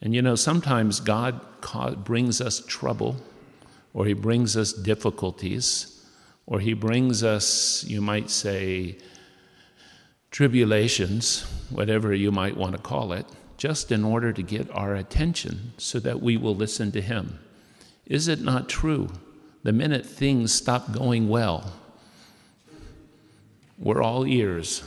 And 0.02 0.16
you 0.16 0.24
know, 0.24 0.34
sometimes 0.34 1.00
God 1.00 1.40
brings 2.04 2.42
us 2.42 2.66
trouble, 2.66 3.18
or 3.94 4.06
He 4.06 4.14
brings 4.14 4.58
us 4.58 4.74
difficulties, 4.74 6.04
or 6.48 6.62
He 6.62 6.74
brings 6.74 7.24
us, 7.24 7.84
you 7.84 8.02
might 8.02 8.32
say, 8.32 8.98
tribulations, 10.32 11.44
whatever 11.70 12.12
you 12.12 12.32
might 12.32 12.58
want 12.58 12.76
to 12.76 12.82
call 12.82 13.14
it, 13.14 13.28
just 13.58 13.92
in 13.92 14.04
order 14.04 14.32
to 14.32 14.42
get 14.42 14.70
our 14.72 14.96
attention 14.96 15.74
so 15.78 16.00
that 16.00 16.22
we 16.22 16.38
will 16.38 16.56
listen 16.56 16.92
to 16.92 17.02
Him. 17.02 17.40
Is 18.06 18.28
it 18.28 18.42
not 18.42 18.70
true? 18.70 19.10
The 19.64 19.74
minute 19.74 20.06
things 20.06 20.54
stop 20.54 20.92
going 20.92 21.28
well, 21.28 21.74
we're 23.78 24.02
all 24.02 24.26
ears. 24.26 24.84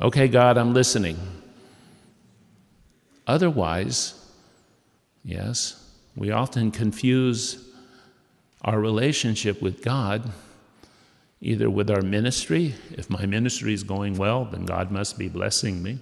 Okay, 0.00 0.28
God, 0.28 0.58
I'm 0.58 0.74
listening. 0.74 1.16
Otherwise, 3.26 4.14
yes, 5.24 5.84
we 6.16 6.30
often 6.30 6.70
confuse 6.70 7.64
our 8.62 8.80
relationship 8.80 9.62
with 9.62 9.82
God 9.82 10.30
either 11.40 11.70
with 11.70 11.90
our 11.90 12.02
ministry. 12.02 12.74
If 12.90 13.08
my 13.08 13.26
ministry 13.26 13.72
is 13.72 13.82
going 13.84 14.16
well, 14.16 14.44
then 14.44 14.64
God 14.64 14.90
must 14.90 15.18
be 15.18 15.28
blessing 15.28 15.82
me. 15.82 15.98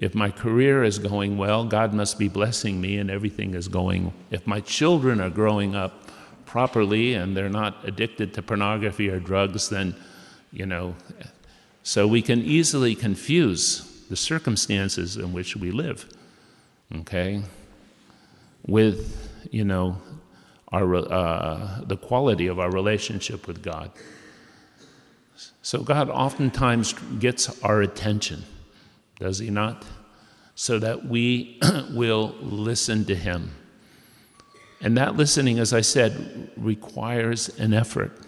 If 0.00 0.14
my 0.14 0.30
career 0.30 0.82
is 0.82 0.98
going 0.98 1.36
well, 1.36 1.66
God 1.66 1.92
must 1.92 2.18
be 2.18 2.28
blessing 2.28 2.80
me 2.80 2.96
and 2.96 3.10
everything 3.10 3.54
is 3.54 3.68
going. 3.68 4.14
If 4.30 4.46
my 4.46 4.60
children 4.60 5.20
are 5.20 5.28
growing 5.28 5.76
up 5.76 6.08
properly 6.46 7.12
and 7.12 7.36
they're 7.36 7.50
not 7.50 7.86
addicted 7.86 8.32
to 8.34 8.42
pornography 8.42 9.10
or 9.10 9.20
drugs, 9.20 9.68
then, 9.68 9.94
you 10.52 10.64
know, 10.64 10.96
so 11.82 12.06
we 12.06 12.22
can 12.22 12.40
easily 12.40 12.94
confuse 12.94 14.06
the 14.08 14.16
circumstances 14.16 15.18
in 15.18 15.34
which 15.34 15.54
we 15.54 15.70
live, 15.70 16.06
okay, 16.96 17.42
with, 18.66 19.48
you 19.50 19.64
know, 19.64 19.98
our, 20.72 20.96
uh, 20.96 21.82
the 21.84 21.96
quality 21.96 22.46
of 22.46 22.58
our 22.58 22.70
relationship 22.70 23.46
with 23.46 23.62
God. 23.62 23.90
So 25.60 25.82
God 25.82 26.08
oftentimes 26.08 26.94
gets 27.18 27.62
our 27.62 27.82
attention. 27.82 28.44
Does 29.20 29.38
he 29.38 29.50
not? 29.50 29.84
So 30.54 30.78
that 30.78 31.06
we 31.06 31.60
will 31.90 32.34
listen 32.40 33.04
to 33.04 33.14
him. 33.14 33.50
And 34.80 34.96
that 34.96 35.16
listening, 35.16 35.58
as 35.58 35.72
I 35.72 35.82
said, 35.82 36.50
requires 36.56 37.50
an 37.58 37.74
effort. 37.74 38.18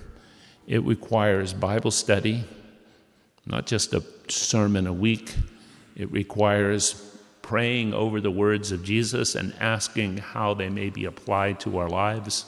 It 0.66 0.84
requires 0.84 1.54
Bible 1.54 1.90
study, 1.90 2.44
not 3.46 3.66
just 3.66 3.94
a 3.94 4.04
sermon 4.28 4.86
a 4.86 4.92
week. 4.92 5.34
It 5.96 6.10
requires 6.12 7.12
praying 7.40 7.92
over 7.92 8.20
the 8.20 8.30
words 8.30 8.70
of 8.70 8.84
Jesus 8.84 9.34
and 9.34 9.54
asking 9.60 10.18
how 10.18 10.54
they 10.54 10.68
may 10.68 10.90
be 10.90 11.06
applied 11.06 11.58
to 11.60 11.78
our 11.78 11.88
lives 11.88 12.44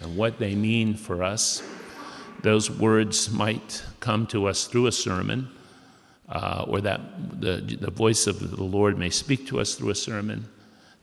and 0.00 0.16
what 0.16 0.38
they 0.38 0.54
mean 0.54 0.94
for 0.94 1.22
us. 1.22 1.62
Those 2.42 2.70
words 2.70 3.30
might 3.30 3.82
come 4.00 4.26
to 4.28 4.46
us 4.46 4.66
through 4.66 4.86
a 4.86 4.92
sermon, 4.92 5.50
uh, 6.28 6.64
or 6.66 6.80
that 6.80 7.00
the, 7.40 7.78
the 7.80 7.90
voice 7.90 8.26
of 8.26 8.56
the 8.56 8.64
Lord 8.64 8.98
may 8.98 9.10
speak 9.10 9.46
to 9.48 9.60
us 9.60 9.74
through 9.74 9.90
a 9.90 9.94
sermon. 9.94 10.48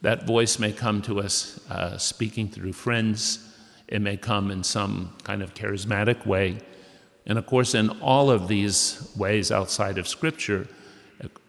That 0.02 0.28
voice 0.28 0.60
may 0.60 0.74
come 0.74 1.02
to 1.04 1.20
us 1.20 1.60
uh, 1.70 1.98
speaking 1.98 2.50
through 2.50 2.74
friends. 2.74 3.40
It 3.88 4.02
may 4.02 4.18
come 4.18 4.52
in 4.52 4.64
some 4.64 5.16
kind 5.24 5.42
of 5.42 5.54
charismatic 5.54 6.26
way. 6.26 6.60
And 7.26 7.38
of 7.38 7.46
course, 7.46 7.74
in 7.74 7.90
all 8.02 8.30
of 8.30 8.48
these 8.48 9.12
ways 9.16 9.52
outside 9.52 9.98
of 9.98 10.08
Scripture, 10.08 10.68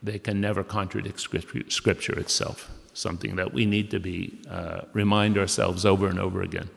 they 0.03 0.19
can 0.19 0.41
never 0.41 0.63
contradict 0.63 1.21
Scripture 1.21 2.19
itself, 2.19 2.71
something 2.93 3.37
that 3.37 3.53
we 3.53 3.67
need 3.67 3.91
to 3.91 3.99
be 3.99 4.39
uh, 4.49 4.83
remind 4.93 5.37
ourselves 5.37 5.85
over 5.85 6.07
and 6.07 6.21
over 6.21 6.43
again. 6.43 6.71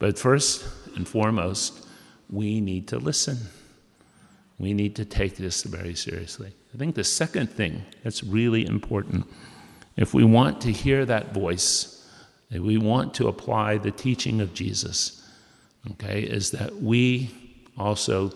But 0.00 0.18
first 0.18 0.66
and 0.96 1.06
foremost, 1.06 1.86
we 2.28 2.60
need 2.60 2.88
to 2.88 2.98
listen. 2.98 3.38
We 4.62 4.74
need 4.74 4.94
to 4.94 5.04
take 5.04 5.38
this 5.38 5.64
very 5.64 5.96
seriously. 5.96 6.52
I 6.72 6.78
think 6.78 6.94
the 6.94 7.02
second 7.02 7.50
thing 7.50 7.82
that's 8.04 8.22
really 8.22 8.64
important, 8.64 9.26
if 9.96 10.14
we 10.14 10.22
want 10.22 10.60
to 10.60 10.70
hear 10.70 11.04
that 11.04 11.34
voice, 11.34 12.08
if 12.48 12.60
we 12.60 12.78
want 12.78 13.12
to 13.14 13.26
apply 13.26 13.78
the 13.78 13.90
teaching 13.90 14.40
of 14.40 14.54
Jesus, 14.54 15.28
okay, 15.90 16.22
is 16.22 16.52
that 16.52 16.76
we 16.76 17.34
also 17.76 18.30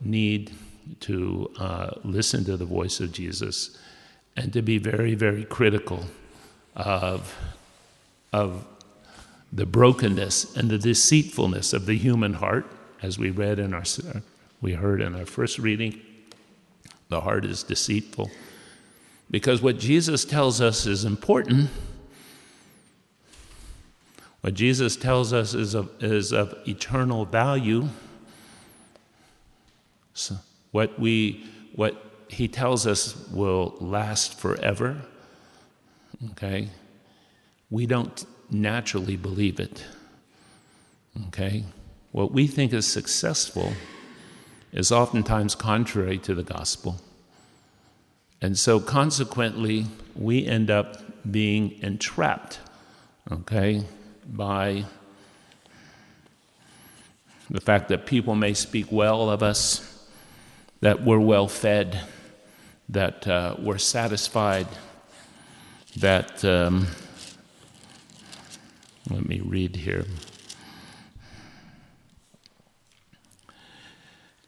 need 0.00 0.54
to 1.00 1.50
uh, 1.58 1.90
listen 2.04 2.42
to 2.46 2.56
the 2.56 2.64
voice 2.64 2.98
of 2.98 3.12
Jesus 3.12 3.76
and 4.34 4.54
to 4.54 4.62
be 4.62 4.78
very, 4.78 5.14
very 5.14 5.44
critical 5.44 6.06
of, 6.74 7.36
of 8.32 8.66
the 9.52 9.66
brokenness 9.66 10.56
and 10.56 10.70
the 10.70 10.78
deceitfulness 10.78 11.74
of 11.74 11.84
the 11.84 11.98
human 11.98 12.32
heart, 12.32 12.66
as 13.02 13.18
we 13.18 13.28
read 13.28 13.58
in 13.58 13.74
our 13.74 13.84
we 14.60 14.72
heard 14.72 15.00
in 15.00 15.14
our 15.14 15.26
first 15.26 15.58
reading. 15.58 16.00
The 17.08 17.20
heart 17.20 17.44
is 17.44 17.62
deceitful. 17.62 18.30
Because 19.30 19.60
what 19.60 19.78
Jesus 19.78 20.24
tells 20.24 20.60
us 20.60 20.86
is 20.86 21.04
important. 21.04 21.70
What 24.40 24.54
Jesus 24.54 24.96
tells 24.96 25.32
us 25.32 25.54
is 25.54 25.74
of, 25.74 25.90
is 26.00 26.32
of 26.32 26.54
eternal 26.66 27.24
value. 27.24 27.88
So 30.14 30.36
what, 30.70 30.98
we, 30.98 31.44
what 31.74 32.00
he 32.28 32.48
tells 32.48 32.86
us 32.86 33.16
will 33.30 33.76
last 33.80 34.38
forever. 34.38 35.02
Okay? 36.32 36.68
We 37.70 37.86
don't 37.86 38.24
naturally 38.50 39.16
believe 39.16 39.58
it. 39.58 39.84
Okay? 41.28 41.64
What 42.12 42.32
we 42.32 42.46
think 42.46 42.72
is 42.72 42.86
successful 42.86 43.72
is 44.72 44.92
oftentimes 44.92 45.54
contrary 45.54 46.18
to 46.18 46.34
the 46.34 46.42
gospel. 46.42 47.00
And 48.40 48.58
so, 48.58 48.80
consequently, 48.80 49.86
we 50.14 50.46
end 50.46 50.70
up 50.70 51.30
being 51.30 51.78
entrapped, 51.82 52.58
okay, 53.30 53.84
by 54.26 54.84
the 57.48 57.60
fact 57.60 57.88
that 57.88 58.06
people 58.06 58.34
may 58.34 58.54
speak 58.54 58.90
well 58.90 59.30
of 59.30 59.42
us, 59.42 60.06
that 60.80 61.02
we're 61.02 61.18
well 61.18 61.48
fed, 61.48 62.00
that 62.88 63.26
uh, 63.26 63.56
we're 63.58 63.78
satisfied, 63.78 64.68
that. 65.96 66.44
Um, 66.44 66.88
let 69.08 69.28
me 69.28 69.40
read 69.40 69.76
here. 69.76 70.04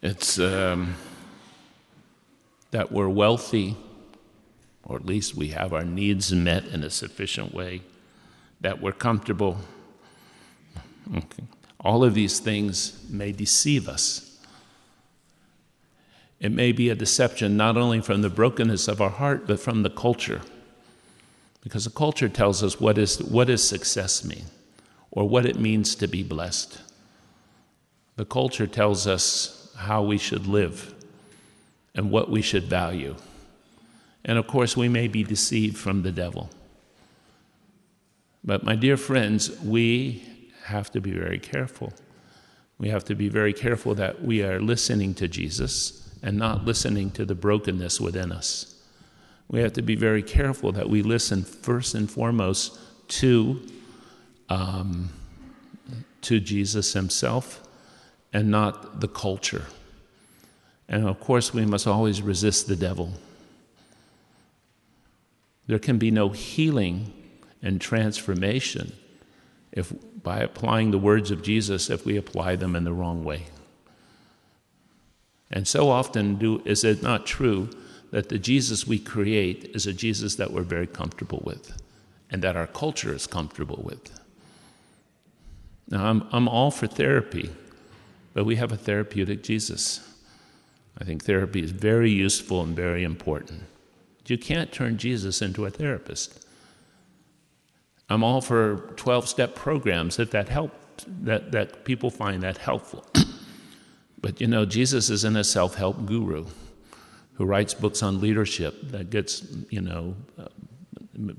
It's 0.01 0.39
um, 0.39 0.95
that 2.71 2.91
we're 2.91 3.09
wealthy, 3.09 3.75
or 4.83 4.95
at 4.95 5.05
least 5.05 5.35
we 5.35 5.49
have 5.49 5.73
our 5.73 5.83
needs 5.83 6.33
met 6.33 6.65
in 6.67 6.83
a 6.83 6.89
sufficient 6.89 7.53
way, 7.53 7.81
that 8.61 8.81
we're 8.81 8.93
comfortable. 8.93 9.57
Okay. 11.15 11.43
All 11.81 12.03
of 12.03 12.13
these 12.13 12.39
things 12.39 13.05
may 13.09 13.31
deceive 13.31 13.89
us. 13.89 14.37
It 16.39 16.51
may 16.51 16.71
be 16.71 16.89
a 16.89 16.95
deception 16.95 17.57
not 17.57 17.75
only 17.75 17.99
from 17.99 18.21
the 18.21 18.29
brokenness 18.29 18.87
of 18.87 19.01
our 19.01 19.09
heart, 19.09 19.47
but 19.47 19.59
from 19.59 19.83
the 19.83 19.89
culture. 19.89 20.41
Because 21.61 21.83
the 21.83 21.91
culture 21.91 22.29
tells 22.29 22.63
us 22.63 22.79
what, 22.79 22.97
is, 22.97 23.21
what 23.21 23.47
does 23.47 23.67
success 23.67 24.23
mean 24.23 24.45
or 25.11 25.27
what 25.27 25.45
it 25.45 25.59
means 25.59 25.95
to 25.95 26.07
be 26.07 26.23
blessed. 26.23 26.79
The 28.15 28.23
culture 28.25 28.67
tells 28.67 29.05
us 29.07 29.58
how 29.79 30.03
we 30.03 30.17
should 30.17 30.47
live 30.47 30.93
and 31.95 32.11
what 32.11 32.29
we 32.29 32.41
should 32.41 32.63
value. 32.63 33.15
And 34.23 34.37
of 34.37 34.47
course, 34.47 34.77
we 34.77 34.89
may 34.89 35.07
be 35.07 35.23
deceived 35.23 35.77
from 35.77 36.03
the 36.03 36.11
devil. 36.11 36.49
But, 38.43 38.63
my 38.63 38.75
dear 38.75 38.97
friends, 38.97 39.59
we 39.61 40.23
have 40.65 40.91
to 40.91 41.01
be 41.01 41.11
very 41.11 41.39
careful. 41.39 41.93
We 42.77 42.89
have 42.89 43.03
to 43.05 43.15
be 43.15 43.29
very 43.29 43.53
careful 43.53 43.95
that 43.95 44.23
we 44.23 44.43
are 44.43 44.61
listening 44.61 45.13
to 45.15 45.27
Jesus 45.27 46.09
and 46.21 46.37
not 46.37 46.65
listening 46.65 47.11
to 47.11 47.25
the 47.25 47.35
brokenness 47.35 47.99
within 47.99 48.31
us 48.31 48.79
we 49.49 49.61
have 49.61 49.73
to 49.73 49.81
be 49.81 49.95
very 49.95 50.23
careful 50.23 50.71
that 50.73 50.89
we 50.89 51.01
listen 51.01 51.43
first 51.43 51.95
and 51.95 52.09
foremost 52.09 52.77
to, 53.07 53.61
um, 54.47 55.09
to 56.21 56.39
Jesus 56.39 56.93
himself 56.93 57.67
and 58.33 58.49
not 58.49 58.99
the 59.01 59.07
culture. 59.07 59.65
And 60.87 61.07
of 61.07 61.19
course, 61.19 61.53
we 61.53 61.65
must 61.65 61.87
always 61.87 62.21
resist 62.21 62.67
the 62.67 62.75
devil. 62.75 63.13
There 65.67 65.79
can 65.79 65.97
be 65.97 66.11
no 66.11 66.29
healing 66.29 67.13
and 67.61 67.79
transformation 67.79 68.93
if, 69.71 69.93
by 70.23 70.39
applying 70.39 70.91
the 70.91 70.97
words 70.97 71.29
of 71.31 71.43
Jesus 71.43 71.89
if 71.89 72.05
we 72.05 72.17
apply 72.17 72.55
them 72.55 72.75
in 72.75 72.83
the 72.83 72.93
wrong 72.93 73.23
way. 73.23 73.45
And 75.51 75.67
so 75.67 75.89
often 75.89 76.35
do, 76.35 76.61
is 76.65 76.83
it 76.83 77.01
not 77.03 77.25
true 77.25 77.69
that 78.11 78.29
the 78.29 78.39
Jesus 78.39 78.87
we 78.87 78.99
create 78.99 79.71
is 79.75 79.85
a 79.85 79.93
Jesus 79.93 80.35
that 80.35 80.51
we're 80.51 80.63
very 80.63 80.87
comfortable 80.87 81.41
with 81.45 81.79
and 82.31 82.41
that 82.41 82.55
our 82.55 82.67
culture 82.67 83.13
is 83.13 83.27
comfortable 83.27 83.81
with. 83.83 84.19
Now, 85.89 86.05
I'm, 86.05 86.27
I'm 86.31 86.47
all 86.47 86.71
for 86.71 86.87
therapy, 86.87 87.51
but 88.33 88.45
we 88.45 88.55
have 88.55 88.71
a 88.71 88.77
therapeutic 88.77 89.43
Jesus. 89.43 90.07
I 90.97 91.03
think 91.03 91.23
therapy 91.23 91.63
is 91.63 91.71
very 91.71 92.11
useful 92.11 92.61
and 92.61 92.75
very 92.75 93.03
important. 93.03 93.63
You 94.25 94.37
can't 94.37 94.71
turn 94.71 94.97
Jesus 94.97 95.41
into 95.41 95.65
a 95.65 95.71
therapist. 95.71 96.45
I'm 98.09 98.23
all 98.23 98.41
for 98.41 98.93
12 98.95 99.27
step 99.27 99.55
programs 99.55 100.19
if 100.19 100.31
that 100.31 100.49
help, 100.49 100.71
that, 101.21 101.51
that 101.51 101.83
people 101.83 102.11
find 102.11 102.43
that 102.43 102.57
helpful. 102.57 103.05
but 104.21 104.39
you 104.39 104.47
know, 104.47 104.65
Jesus 104.65 105.09
isn't 105.09 105.35
a 105.35 105.43
self 105.43 105.75
help 105.75 106.05
guru 106.05 106.45
who 107.33 107.45
writes 107.45 107.73
books 107.73 108.03
on 108.03 108.19
leadership 108.19 108.75
that 108.83 109.09
gets, 109.09 109.47
you 109.69 109.81
know, 109.81 110.15
uh, 110.37 110.45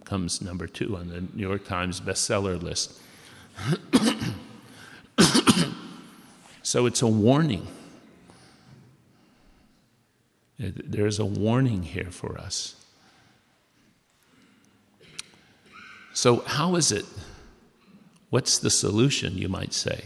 comes 0.05 0.43
number 0.43 0.67
two 0.67 0.97
on 0.97 1.09
the 1.09 1.21
New 1.21 1.47
York 1.49 1.65
Times 1.65 2.01
bestseller 2.01 2.61
list. 2.61 3.01
so 6.71 6.87
it's 6.87 7.03
a 7.03 7.07
warning. 7.09 7.67
There's 10.57 11.19
a 11.19 11.25
warning 11.25 11.83
here 11.83 12.13
for 12.13 12.39
us. 12.39 12.77
So, 16.13 16.45
how 16.47 16.77
is 16.77 16.93
it? 16.93 17.07
What's 18.29 18.57
the 18.61 18.71
solution, 18.71 19.37
you 19.37 19.49
might 19.49 19.73
say? 19.73 20.05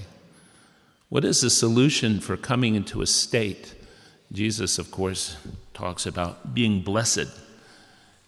What 1.10 1.22
is 1.26 1.42
the 1.42 1.50
solution 1.50 2.18
for 2.18 2.34
coming 2.34 2.76
into 2.76 3.02
a 3.02 3.06
state? 3.06 3.74
Jesus, 4.32 4.78
of 4.78 4.90
course, 4.90 5.36
talks 5.74 6.06
about 6.06 6.54
being 6.54 6.80
blessed. 6.80 7.28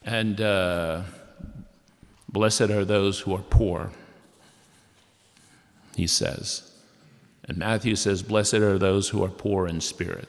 And 0.05 0.42
uh, 0.42 1.05
blessed 2.29 2.68
are 2.68 2.85
those 2.85 3.20
who 3.20 3.35
are 3.35 3.44
poor, 3.49 3.92
he 5.96 6.07
says. 6.07 6.76
And 7.49 7.59
Matthew 7.59 7.97
says, 7.97 8.23
Blessed 8.23 8.55
are 8.55 8.79
those 8.79 9.09
who 9.09 9.23
are 9.25 9.29
poor 9.29 9.67
in 9.67 9.81
spirit. 9.81 10.29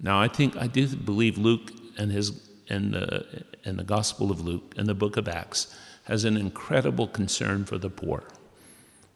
Now, 0.00 0.20
I 0.20 0.28
think 0.28 0.56
I 0.56 0.66
do 0.66 0.86
believe 0.88 1.38
Luke 1.38 1.72
and 1.98 2.10
his 2.10 2.40
and 2.68 2.94
the, 2.94 3.44
and 3.64 3.78
the 3.78 3.84
Gospel 3.84 4.30
of 4.30 4.40
Luke 4.40 4.74
and 4.76 4.86
the 4.86 4.94
book 4.94 5.16
of 5.16 5.28
Acts 5.28 5.74
has 6.04 6.24
an 6.24 6.36
incredible 6.36 7.06
concern 7.06 7.64
for 7.64 7.78
the 7.78 7.90
poor. 7.90 8.24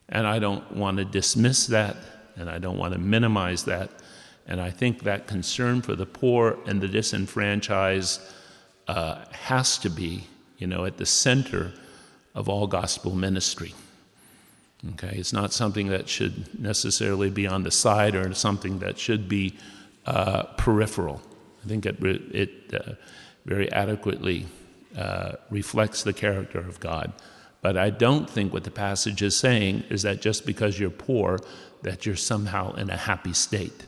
And 0.08 0.26
I 0.26 0.38
don't 0.38 0.72
want 0.72 0.98
to 0.98 1.04
dismiss 1.04 1.66
that, 1.66 1.96
and 2.36 2.48
I 2.48 2.58
don't 2.58 2.78
want 2.78 2.94
to 2.94 2.98
minimize 2.98 3.64
that. 3.64 3.90
And 4.46 4.60
I 4.60 4.70
think 4.70 5.02
that 5.02 5.26
concern 5.26 5.82
for 5.82 5.94
the 5.94 6.06
poor 6.06 6.58
and 6.66 6.80
the 6.80 6.88
disenfranchised 6.88 8.20
uh, 8.86 9.24
has 9.30 9.76
to 9.78 9.90
be, 9.90 10.24
you 10.56 10.66
know, 10.66 10.86
at 10.86 10.96
the 10.96 11.04
center 11.04 11.72
of 12.34 12.48
all 12.48 12.66
gospel 12.66 13.14
ministry. 13.14 13.74
Okay, 14.92 15.16
it's 15.16 15.32
not 15.32 15.52
something 15.52 15.88
that 15.88 16.08
should 16.08 16.60
necessarily 16.60 17.30
be 17.30 17.48
on 17.48 17.64
the 17.64 17.70
side 17.70 18.14
or 18.14 18.32
something 18.32 18.78
that 18.78 18.98
should 18.98 19.28
be 19.28 19.54
uh, 20.06 20.44
peripheral. 20.56 21.20
I 21.64 21.68
think 21.68 21.84
it, 21.84 21.96
it 22.02 22.50
uh, 22.72 22.92
very 23.44 23.70
adequately 23.72 24.46
uh, 24.96 25.32
reflects 25.50 26.04
the 26.04 26.12
character 26.12 26.60
of 26.60 26.78
God. 26.78 27.12
But 27.60 27.76
I 27.76 27.90
don't 27.90 28.30
think 28.30 28.52
what 28.52 28.62
the 28.62 28.70
passage 28.70 29.20
is 29.20 29.36
saying 29.36 29.82
is 29.90 30.02
that 30.02 30.22
just 30.22 30.46
because 30.46 30.78
you're 30.78 30.90
poor, 30.90 31.40
that 31.82 32.06
you're 32.06 32.14
somehow 32.14 32.74
in 32.74 32.88
a 32.88 32.96
happy 32.96 33.32
state. 33.32 33.86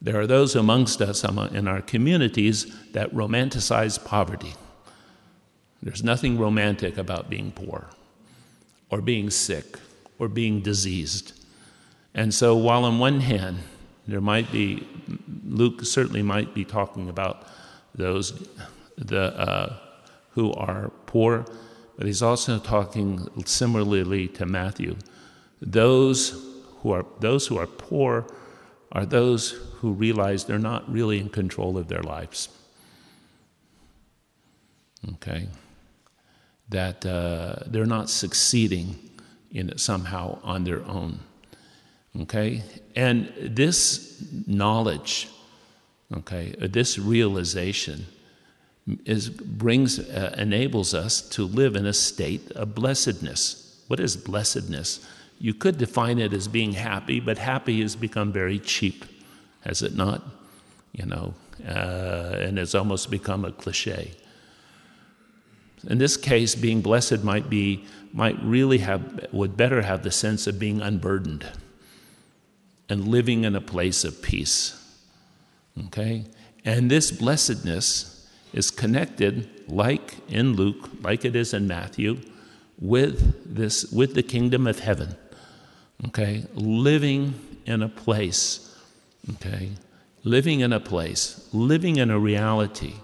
There 0.00 0.18
are 0.18 0.26
those 0.26 0.56
amongst 0.56 1.02
us 1.02 1.22
in 1.22 1.68
our 1.68 1.82
communities 1.82 2.74
that 2.92 3.12
romanticize 3.12 4.02
poverty. 4.02 4.54
There's 5.82 6.02
nothing 6.02 6.38
romantic 6.38 6.96
about 6.96 7.28
being 7.28 7.52
poor 7.52 7.90
or 8.90 9.02
being 9.02 9.28
sick 9.28 9.78
or 10.18 10.28
being 10.28 10.60
diseased. 10.60 11.32
And 12.14 12.32
so, 12.32 12.56
while 12.56 12.84
on 12.84 12.98
one 12.98 13.20
hand, 13.20 13.58
there 14.06 14.20
might 14.20 14.52
be, 14.52 14.86
Luke 15.44 15.84
certainly 15.84 16.22
might 16.22 16.54
be 16.54 16.64
talking 16.64 17.08
about 17.08 17.46
those 17.94 18.46
the, 18.96 19.38
uh, 19.38 19.76
who 20.30 20.52
are 20.52 20.90
poor, 21.06 21.44
but 21.96 22.06
he's 22.06 22.22
also 22.22 22.58
talking 22.58 23.28
similarly 23.44 24.28
to 24.28 24.46
Matthew. 24.46 24.96
Those 25.60 26.42
who 26.80 26.92
are, 26.92 27.06
those 27.20 27.46
who 27.46 27.58
are 27.58 27.66
poor 27.66 28.26
are 28.92 29.06
those 29.06 29.52
who 29.78 29.92
realize 29.92 30.44
they're 30.44 30.58
not 30.58 30.90
really 30.90 31.18
in 31.18 31.28
control 31.28 31.76
of 31.78 31.88
their 31.88 32.02
lives. 32.02 32.48
Okay? 35.14 35.48
That 36.68 37.04
uh, 37.04 37.64
they're 37.66 37.86
not 37.86 38.10
succeeding 38.10 39.10
in 39.54 39.70
it 39.70 39.80
somehow 39.80 40.38
on 40.42 40.64
their 40.64 40.84
own. 40.84 41.20
Okay? 42.20 42.62
And 42.94 43.32
this 43.40 44.22
knowledge, 44.46 45.28
okay, 46.12 46.54
this 46.60 46.98
realization 46.98 48.06
is 49.06 49.30
brings 49.30 49.98
uh, 49.98 50.34
enables 50.36 50.92
us 50.92 51.22
to 51.22 51.44
live 51.46 51.74
in 51.74 51.86
a 51.86 51.92
state 51.92 52.50
of 52.52 52.74
blessedness. 52.74 53.82
What 53.88 53.98
is 53.98 54.16
blessedness? 54.16 55.06
You 55.38 55.54
could 55.54 55.78
define 55.78 56.18
it 56.18 56.32
as 56.32 56.48
being 56.48 56.72
happy, 56.72 57.18
but 57.20 57.38
happy 57.38 57.80
has 57.80 57.96
become 57.96 58.32
very 58.32 58.58
cheap, 58.58 59.04
has 59.62 59.82
it 59.82 59.94
not? 59.96 60.22
You 60.92 61.06
know, 61.06 61.34
uh, 61.66 62.36
and 62.38 62.58
it's 62.58 62.74
almost 62.74 63.10
become 63.10 63.44
a 63.44 63.52
cliche. 63.52 64.12
In 65.88 65.98
this 65.98 66.16
case, 66.16 66.54
being 66.54 66.80
blessed 66.80 67.24
might 67.24 67.50
be 67.50 67.84
might 68.14 68.40
really 68.42 68.78
have 68.78 69.26
would 69.32 69.56
better 69.56 69.82
have 69.82 70.04
the 70.04 70.10
sense 70.10 70.46
of 70.46 70.58
being 70.58 70.80
unburdened 70.80 71.44
and 72.88 73.08
living 73.08 73.42
in 73.42 73.56
a 73.56 73.60
place 73.60 74.04
of 74.04 74.22
peace. 74.22 74.80
Okay? 75.86 76.24
And 76.64 76.88
this 76.88 77.10
blessedness 77.10 78.30
is 78.52 78.70
connected, 78.70 79.50
like 79.68 80.16
in 80.28 80.54
Luke, 80.54 80.88
like 81.02 81.24
it 81.24 81.34
is 81.34 81.52
in 81.52 81.66
Matthew, 81.66 82.20
with 82.80 83.52
this 83.52 83.90
with 83.90 84.14
the 84.14 84.22
kingdom 84.22 84.66
of 84.66 84.78
heaven. 84.78 85.16
Okay, 86.06 86.46
living 86.54 87.34
in 87.66 87.82
a 87.82 87.88
place. 87.88 88.76
Okay, 89.34 89.70
living 90.22 90.60
in 90.60 90.72
a 90.72 90.80
place, 90.80 91.48
living 91.52 91.96
in 91.96 92.10
a 92.10 92.18
reality 92.18 92.94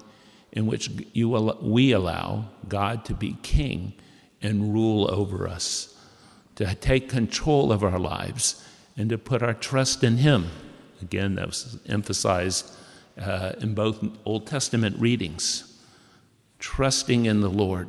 in 0.53 0.67
which 0.67 0.91
you 1.13 1.31
we 1.61 1.93
allow 1.93 2.47
God 2.69 3.05
to 3.07 3.15
be 3.15 3.37
king 3.43 3.95
and 4.43 4.73
rule 4.73 5.11
over 5.11 5.47
us, 5.47 5.95
to 6.57 6.75
take 6.75 7.09
control 7.09 7.73
of 7.73 7.83
our 7.83 7.99
lives, 7.99 8.65
and 8.97 9.11
to 9.11 9.19
put 9.19 9.43
our 9.43 9.55
trust 9.55 10.03
in 10.05 10.19
Him. 10.19 10.49
Again, 11.03 11.35
that 11.37 11.47
was 11.47 11.79
emphasized 11.87 12.71
uh, 13.21 13.53
in 13.61 13.75
both 13.75 14.05
Old 14.25 14.47
Testament 14.47 14.97
readings. 14.99 15.79
Trusting 16.59 17.25
in 17.25 17.41
the 17.41 17.51
Lord, 17.51 17.89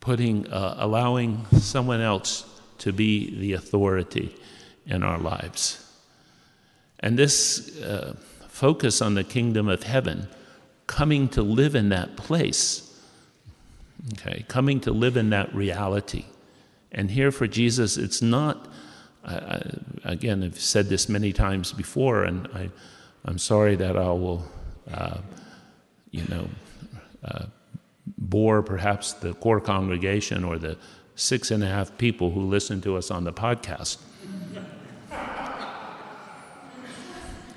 putting, 0.00 0.46
uh, 0.46 0.76
allowing 0.78 1.46
someone 1.58 2.00
else 2.00 2.44
to 2.78 2.92
be 2.92 3.36
the 3.38 3.54
authority 3.54 4.34
in 4.86 5.02
our 5.02 5.18
lives. 5.18 5.80
And 7.00 7.18
this 7.18 7.80
uh, 7.80 8.16
focus 8.48 9.02
on 9.02 9.14
the 9.14 9.24
kingdom 9.24 9.68
of 9.68 9.82
heaven, 9.82 10.28
coming 10.86 11.28
to 11.30 11.42
live 11.42 11.74
in 11.74 11.88
that 11.88 12.16
place, 12.16 12.93
okay, 14.12 14.44
coming 14.48 14.80
to 14.80 14.92
live 14.92 15.16
in 15.16 15.30
that 15.30 15.54
reality. 15.54 16.26
And 16.92 17.10
here 17.10 17.32
for 17.32 17.46
Jesus, 17.46 17.96
it's 17.96 18.22
not, 18.22 18.68
uh, 19.24 19.60
again, 20.04 20.44
I've 20.44 20.60
said 20.60 20.88
this 20.88 21.08
many 21.08 21.32
times 21.32 21.72
before, 21.72 22.24
and 22.24 22.46
I 22.54 22.70
I'm 23.26 23.38
sorry 23.38 23.74
that 23.76 23.96
I 23.96 24.08
will, 24.08 24.44
uh, 24.92 25.18
you 26.10 26.24
know, 26.28 26.48
uh, 27.24 27.46
bore 28.18 28.62
perhaps 28.62 29.14
the 29.14 29.32
core 29.34 29.60
congregation 29.60 30.44
or 30.44 30.58
the 30.58 30.76
six 31.14 31.50
and 31.50 31.64
a 31.64 31.66
half 31.66 31.96
people 31.96 32.30
who 32.32 32.42
listen 32.42 32.82
to 32.82 32.96
us 32.96 33.10
on 33.10 33.24
the 33.24 33.32
podcast. 33.32 33.96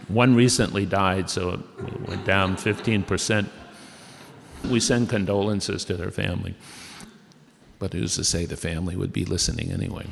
One 0.07 0.35
recently 0.35 0.85
died, 0.85 1.29
so 1.29 1.51
it 1.51 2.07
went 2.07 2.23
down 2.23 2.55
15%. 2.55 3.49
We 4.69 4.79
send 4.79 5.09
condolences 5.09 5.85
to 5.85 5.95
their 5.95 6.11
family. 6.11 6.55
But 7.79 7.93
who's 7.93 8.15
to 8.15 8.23
say 8.23 8.45
the 8.45 8.57
family 8.57 8.95
would 8.95 9.13
be 9.13 9.25
listening 9.25 9.71
anyway? 9.71 10.05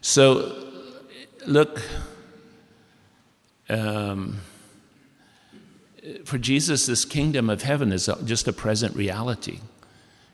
So, 0.00 0.54
look, 1.46 1.82
um, 3.68 4.40
for 6.24 6.38
Jesus, 6.38 6.86
this 6.86 7.04
kingdom 7.04 7.50
of 7.50 7.62
heaven 7.62 7.92
is 7.92 8.08
just 8.24 8.48
a 8.48 8.52
present 8.52 8.96
reality. 8.96 9.60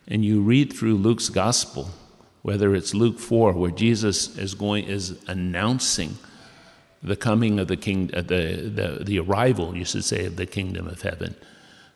And 0.08 0.24
you 0.24 0.40
read 0.40 0.72
through 0.72 0.96
Luke's 0.96 1.28
gospel, 1.28 1.90
whether 2.42 2.74
it's 2.74 2.94
Luke 2.94 3.18
4, 3.18 3.52
where 3.52 3.70
Jesus 3.70 4.36
is 4.38 4.54
going 4.54 4.84
is 4.84 5.18
announcing 5.26 6.16
the 7.02 7.16
coming 7.16 7.58
of 7.58 7.68
the 7.68 7.76
king, 7.76 8.10
uh, 8.14 8.22
the, 8.22 8.70
the, 8.72 9.04
the 9.04 9.18
arrival, 9.18 9.76
you 9.76 9.84
should 9.84 10.04
say, 10.04 10.26
of 10.26 10.36
the 10.36 10.46
kingdom 10.46 10.86
of 10.86 11.02
heaven. 11.02 11.34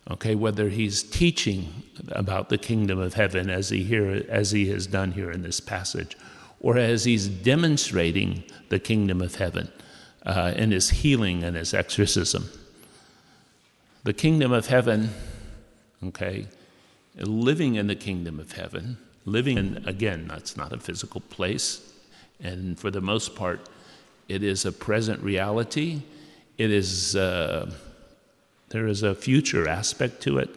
Okay, 0.09 0.35
whether 0.35 0.69
he's 0.69 1.03
teaching 1.03 1.83
about 2.11 2.49
the 2.49 2.59
kingdom 2.59 2.99
of 2.99 3.15
heaven 3.15 3.51
as 3.51 3.69
he 3.69 3.85
here 3.85 4.25
as 4.29 4.51
he 4.51 4.69
has 4.71 4.87
done 4.87 5.13
here 5.13 5.31
in 5.31 5.43
this 5.43 5.61
passage, 5.61 6.17
or 6.61 6.79
as 6.79 7.05
he's 7.05 7.29
demonstrating 7.29 8.45
the 8.69 8.79
kingdom 8.79 9.21
of 9.21 9.37
heaven 9.37 9.71
uh, 10.25 10.53
in 10.57 10.71
his 10.71 10.91
healing 10.91 11.45
and 11.45 11.57
his 11.57 11.75
exorcism. 11.75 12.49
The 14.03 14.13
kingdom 14.13 14.53
of 14.53 14.67
heaven, 14.67 15.11
okay, 16.05 16.47
living 17.17 17.75
in 17.75 17.87
the 17.87 17.95
kingdom 17.95 18.41
of 18.41 18.53
heaven, 18.53 18.97
living 19.27 19.59
in, 19.59 19.85
again, 19.87 20.27
that's 20.29 20.57
not 20.57 20.73
a 20.73 20.79
physical 20.79 21.21
place. 21.21 21.93
And 22.43 22.79
for 22.79 22.91
the 22.91 23.03
most 23.03 23.35
part, 23.37 23.69
it 24.29 24.43
is 24.43 24.65
a 24.65 24.73
present 24.73 25.23
reality. 25.23 26.03
It 26.57 26.71
is, 26.71 27.17
uh, 27.17 27.71
there 28.71 28.87
is 28.87 29.03
a 29.03 29.15
future 29.15 29.69
aspect 29.69 30.23
to 30.23 30.39
it. 30.39 30.51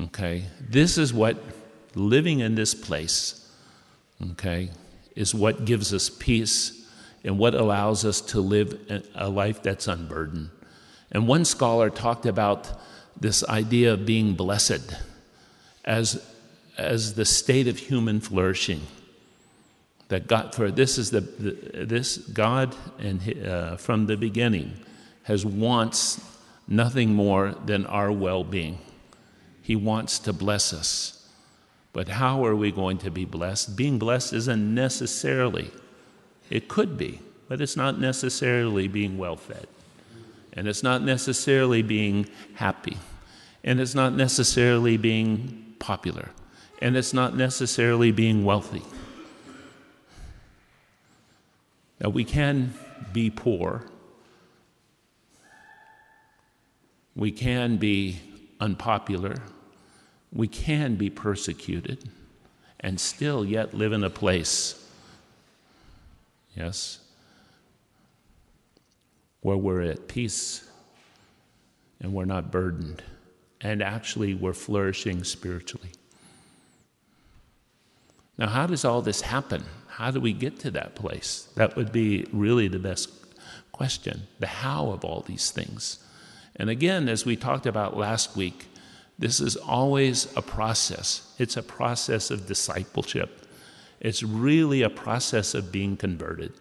Okay, 0.00 0.44
this 0.60 0.96
is 0.96 1.12
what 1.12 1.42
living 1.94 2.40
in 2.40 2.54
this 2.54 2.74
place, 2.74 3.50
okay, 4.32 4.70
is 5.16 5.34
what 5.34 5.64
gives 5.64 5.92
us 5.92 6.08
peace 6.08 6.86
and 7.24 7.38
what 7.38 7.54
allows 7.54 8.04
us 8.04 8.20
to 8.20 8.40
live 8.40 8.78
a 9.14 9.28
life 9.28 9.62
that's 9.62 9.88
unburdened. 9.88 10.50
And 11.10 11.26
one 11.26 11.44
scholar 11.44 11.90
talked 11.90 12.26
about 12.26 12.70
this 13.20 13.42
idea 13.48 13.94
of 13.94 14.06
being 14.06 14.34
blessed 14.34 14.94
as, 15.84 16.24
as 16.76 17.14
the 17.14 17.24
state 17.24 17.66
of 17.66 17.78
human 17.78 18.20
flourishing. 18.20 18.82
That 20.08 20.26
God, 20.26 20.54
for 20.54 20.70
this 20.70 20.96
is 20.96 21.10
the, 21.10 21.20
the 21.20 21.84
this 21.84 22.16
God 22.16 22.74
and 22.98 23.44
uh, 23.44 23.76
from 23.76 24.06
the 24.06 24.16
beginning 24.16 24.72
has 25.24 25.44
wants 25.44 26.18
nothing 26.68 27.14
more 27.14 27.54
than 27.64 27.86
our 27.86 28.12
well-being. 28.12 28.78
He 29.62 29.74
wants 29.74 30.18
to 30.20 30.32
bless 30.32 30.72
us. 30.72 31.26
But 31.92 32.08
how 32.08 32.44
are 32.44 32.54
we 32.54 32.70
going 32.70 32.98
to 32.98 33.10
be 33.10 33.24
blessed? 33.24 33.76
Being 33.76 33.98
blessed 33.98 34.32
isn't 34.32 34.74
necessarily, 34.74 35.70
it 36.50 36.68
could 36.68 36.96
be, 36.96 37.20
but 37.48 37.60
it's 37.60 37.76
not 37.76 37.98
necessarily 37.98 38.86
being 38.86 39.18
well 39.18 39.36
fed. 39.36 39.66
And 40.52 40.68
it's 40.68 40.82
not 40.82 41.02
necessarily 41.02 41.82
being 41.82 42.28
happy. 42.54 42.98
And 43.64 43.80
it's 43.80 43.94
not 43.94 44.14
necessarily 44.14 44.96
being 44.96 45.74
popular. 45.78 46.30
And 46.80 46.96
it's 46.96 47.12
not 47.12 47.36
necessarily 47.36 48.12
being 48.12 48.44
wealthy. 48.44 48.82
Now, 52.00 52.10
we 52.10 52.24
can 52.24 52.74
be 53.12 53.30
poor. 53.30 53.84
We 57.18 57.32
can 57.32 57.78
be 57.78 58.20
unpopular. 58.60 59.34
We 60.32 60.46
can 60.46 60.94
be 60.94 61.10
persecuted 61.10 62.08
and 62.78 63.00
still 63.00 63.44
yet 63.44 63.74
live 63.74 63.92
in 63.92 64.04
a 64.04 64.10
place, 64.10 64.86
yes, 66.56 67.00
where 69.40 69.56
we're 69.56 69.82
at 69.82 70.06
peace 70.06 70.70
and 72.00 72.12
we're 72.12 72.24
not 72.24 72.52
burdened, 72.52 73.02
and 73.60 73.82
actually 73.82 74.34
we're 74.34 74.52
flourishing 74.52 75.24
spiritually. 75.24 75.90
Now, 78.38 78.46
how 78.46 78.68
does 78.68 78.84
all 78.84 79.02
this 79.02 79.22
happen? 79.22 79.64
How 79.88 80.12
do 80.12 80.20
we 80.20 80.32
get 80.32 80.60
to 80.60 80.70
that 80.70 80.94
place? 80.94 81.48
That 81.56 81.74
would 81.74 81.90
be 81.90 82.28
really 82.32 82.68
the 82.68 82.78
best 82.78 83.10
question 83.72 84.28
the 84.38 84.46
how 84.46 84.90
of 84.90 85.04
all 85.04 85.22
these 85.22 85.50
things. 85.50 85.98
And 86.58 86.68
again, 86.68 87.08
as 87.08 87.24
we 87.24 87.36
talked 87.36 87.66
about 87.66 87.96
last 87.96 88.36
week, 88.36 88.66
this 89.18 89.40
is 89.40 89.56
always 89.56 90.32
a 90.36 90.42
process. 90.42 91.34
It's 91.38 91.56
a 91.56 91.62
process 91.62 92.30
of 92.30 92.46
discipleship. 92.46 93.46
It's 94.00 94.22
really 94.22 94.82
a 94.82 94.90
process 94.90 95.54
of 95.54 95.72
being 95.72 95.96
converted. 95.96 96.52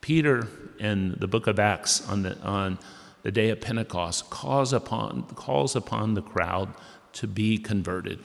Peter 0.00 0.48
in 0.78 1.16
the 1.20 1.28
book 1.28 1.46
of 1.46 1.58
Acts 1.58 2.06
on 2.08 2.22
the, 2.22 2.38
on 2.40 2.78
the 3.22 3.30
day 3.30 3.50
of 3.50 3.60
Pentecost 3.60 4.30
calls 4.30 4.72
upon, 4.72 5.22
calls 5.34 5.76
upon 5.76 6.14
the 6.14 6.22
crowd 6.22 6.72
to 7.12 7.26
be 7.26 7.58
converted. 7.58 8.18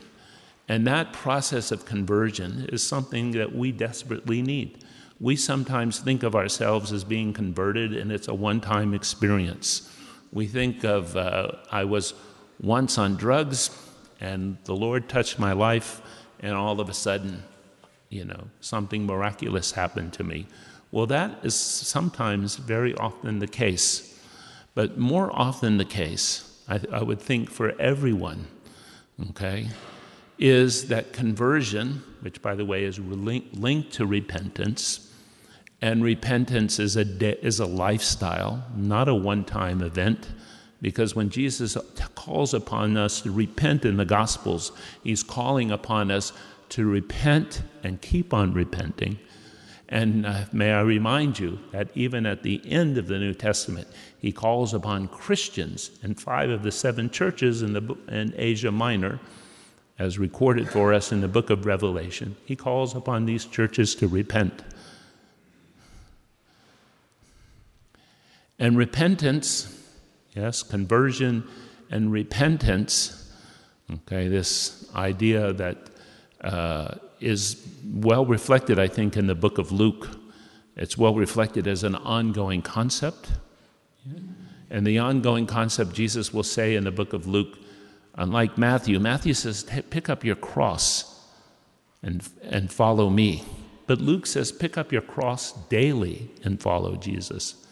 And 0.67 0.87
that 0.87 1.13
process 1.13 1.71
of 1.71 1.85
conversion 1.85 2.67
is 2.71 2.81
something 2.81 3.31
that 3.31 3.53
we 3.53 3.71
desperately 3.71 4.41
need. 4.41 4.83
We 5.19 5.35
sometimes 5.35 5.99
think 5.99 6.23
of 6.23 6.35
ourselves 6.35 6.91
as 6.91 7.03
being 7.03 7.33
converted, 7.33 7.95
and 7.95 8.11
it's 8.11 8.27
a 8.27 8.33
one 8.33 8.61
time 8.61 8.93
experience. 8.93 9.89
We 10.31 10.47
think 10.47 10.83
of, 10.83 11.15
uh, 11.15 11.51
I 11.71 11.83
was 11.85 12.13
once 12.61 12.97
on 12.97 13.15
drugs, 13.15 13.69
and 14.19 14.57
the 14.65 14.75
Lord 14.75 15.07
touched 15.09 15.39
my 15.39 15.53
life, 15.53 16.01
and 16.39 16.53
all 16.53 16.79
of 16.79 16.89
a 16.89 16.93
sudden, 16.93 17.43
you 18.09 18.25
know, 18.25 18.45
something 18.61 19.05
miraculous 19.05 19.71
happened 19.71 20.13
to 20.13 20.23
me. 20.23 20.47
Well, 20.91 21.07
that 21.07 21.39
is 21.43 21.55
sometimes 21.55 22.55
very 22.55 22.93
often 22.95 23.39
the 23.39 23.47
case. 23.47 24.19
But 24.73 24.97
more 24.97 25.29
often 25.33 25.77
the 25.77 25.85
case, 25.85 26.61
I, 26.67 26.79
I 26.91 27.03
would 27.03 27.19
think 27.19 27.49
for 27.49 27.79
everyone, 27.79 28.47
okay, 29.29 29.69
is 30.37 30.87
that 30.89 31.13
conversion, 31.13 32.03
which 32.21 32.41
by 32.41 32.55
the 32.55 32.65
way 32.65 32.83
is 32.83 32.99
linked 32.99 33.93
to 33.93 34.05
repentance, 34.05 35.11
and 35.85 36.03
repentance 36.03 36.79
is 36.79 36.95
a, 36.95 37.05
de- 37.05 37.45
is 37.45 37.59
a 37.59 37.65
lifestyle, 37.67 38.65
not 38.75 39.07
a 39.07 39.13
one 39.13 39.43
time 39.45 39.83
event. 39.83 40.29
Because 40.81 41.15
when 41.15 41.29
Jesus 41.29 41.77
calls 42.15 42.55
upon 42.55 42.97
us 42.97 43.21
to 43.21 43.31
repent 43.31 43.85
in 43.85 43.97
the 43.97 44.03
Gospels, 44.03 44.71
he's 45.03 45.21
calling 45.21 45.69
upon 45.69 46.09
us 46.09 46.33
to 46.69 46.89
repent 46.89 47.61
and 47.83 48.01
keep 48.01 48.33
on 48.33 48.51
repenting. 48.51 49.19
And 49.87 50.25
uh, 50.25 50.45
may 50.51 50.73
I 50.73 50.81
remind 50.81 51.37
you 51.37 51.59
that 51.71 51.89
even 51.93 52.25
at 52.25 52.41
the 52.41 52.63
end 52.65 52.97
of 52.97 53.05
the 53.07 53.19
New 53.19 53.35
Testament, 53.35 53.87
he 54.17 54.31
calls 54.31 54.73
upon 54.73 55.07
Christians 55.07 55.91
in 56.01 56.15
five 56.15 56.49
of 56.49 56.63
the 56.63 56.71
seven 56.71 57.11
churches 57.11 57.61
in, 57.61 57.73
the, 57.73 57.95
in 58.07 58.33
Asia 58.35 58.71
Minor 58.71 59.19
as 59.99 60.17
recorded 60.17 60.67
for 60.67 60.93
us 60.93 61.11
in 61.11 61.21
the 61.21 61.27
book 61.27 61.51
of 61.51 61.67
Revelation, 61.67 62.35
he 62.43 62.55
calls 62.55 62.95
upon 62.95 63.25
these 63.25 63.45
churches 63.45 63.93
to 63.95 64.07
repent. 64.07 64.63
And 68.59 68.77
repentance, 68.77 69.83
yes, 70.33 70.63
conversion 70.63 71.47
and 71.89 72.11
repentance, 72.11 73.31
okay, 73.91 74.27
this 74.27 74.89
idea 74.95 75.53
that 75.53 75.77
uh, 76.41 76.95
is 77.19 77.65
well 77.85 78.25
reflected, 78.25 78.79
I 78.79 78.87
think, 78.87 79.17
in 79.17 79.27
the 79.27 79.35
book 79.35 79.57
of 79.57 79.71
Luke. 79.71 80.09
It's 80.75 80.97
well 80.97 81.15
reflected 81.15 81.67
as 81.67 81.83
an 81.83 81.95
ongoing 81.95 82.61
concept. 82.61 83.31
And 84.69 84.85
the 84.85 84.99
ongoing 84.99 85.47
concept 85.47 85.93
Jesus 85.93 86.33
will 86.33 86.43
say 86.43 86.75
in 86.75 86.83
the 86.83 86.91
book 86.91 87.13
of 87.13 87.27
Luke 87.27 87.57
Unlike 88.17 88.57
Matthew, 88.57 88.99
Matthew 88.99 89.33
says, 89.33 89.63
pick 89.63 90.09
up 90.09 90.23
your 90.23 90.37
cross 90.37 91.21
and, 92.01 92.27
and 92.43 92.71
follow 92.71 93.09
me. 93.09 93.43
But 93.87 93.99
Luke 93.99 94.25
says, 94.25 94.51
pick 94.51 94.77
up 94.77 94.91
your 94.91 95.01
cross 95.01 95.51
daily 95.67 96.31
and 96.43 96.61
follow 96.61 96.95
Jesus. 96.95 97.64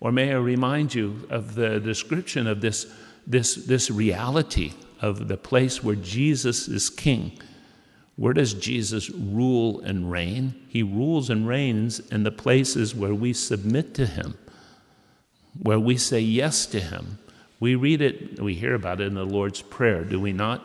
Or 0.00 0.12
may 0.12 0.32
I 0.32 0.36
remind 0.36 0.94
you 0.94 1.26
of 1.30 1.54
the 1.54 1.80
description 1.80 2.46
of 2.46 2.60
this, 2.60 2.86
this, 3.26 3.54
this 3.54 3.90
reality 3.90 4.72
of 5.00 5.28
the 5.28 5.36
place 5.36 5.82
where 5.82 5.96
Jesus 5.96 6.68
is 6.68 6.90
king. 6.90 7.38
Where 8.16 8.32
does 8.32 8.54
Jesus 8.54 9.10
rule 9.10 9.80
and 9.80 10.10
reign? 10.10 10.54
He 10.68 10.82
rules 10.82 11.28
and 11.28 11.46
reigns 11.46 12.00
in 12.00 12.22
the 12.22 12.30
places 12.30 12.94
where 12.94 13.14
we 13.14 13.32
submit 13.32 13.94
to 13.94 14.06
him, 14.06 14.38
where 15.60 15.80
we 15.80 15.96
say 15.96 16.20
yes 16.20 16.66
to 16.66 16.80
him, 16.80 17.18
we 17.60 17.74
read 17.74 18.02
it, 18.02 18.40
we 18.40 18.54
hear 18.54 18.74
about 18.74 19.00
it 19.00 19.06
in 19.06 19.14
the 19.14 19.24
Lord's 19.24 19.62
Prayer, 19.62 20.04
do 20.04 20.20
we 20.20 20.32
not? 20.32 20.62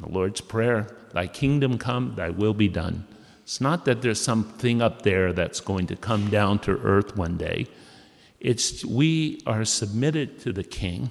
the 0.00 0.08
Lord's 0.08 0.40
Prayer, 0.40 0.88
Thy 1.12 1.26
kingdom 1.26 1.78
come, 1.78 2.14
Thy 2.16 2.30
will 2.30 2.54
be 2.54 2.68
done. 2.68 3.06
It's 3.42 3.60
not 3.60 3.84
that 3.84 4.02
there's 4.02 4.20
something 4.20 4.82
up 4.82 5.02
there 5.02 5.32
that's 5.32 5.60
going 5.60 5.86
to 5.88 5.96
come 5.96 6.30
down 6.30 6.58
to 6.60 6.72
earth 6.78 7.16
one 7.16 7.36
day. 7.36 7.66
It's 8.44 8.84
we 8.84 9.40
are 9.46 9.64
submitted 9.64 10.38
to 10.40 10.52
the 10.52 10.62
King, 10.62 11.10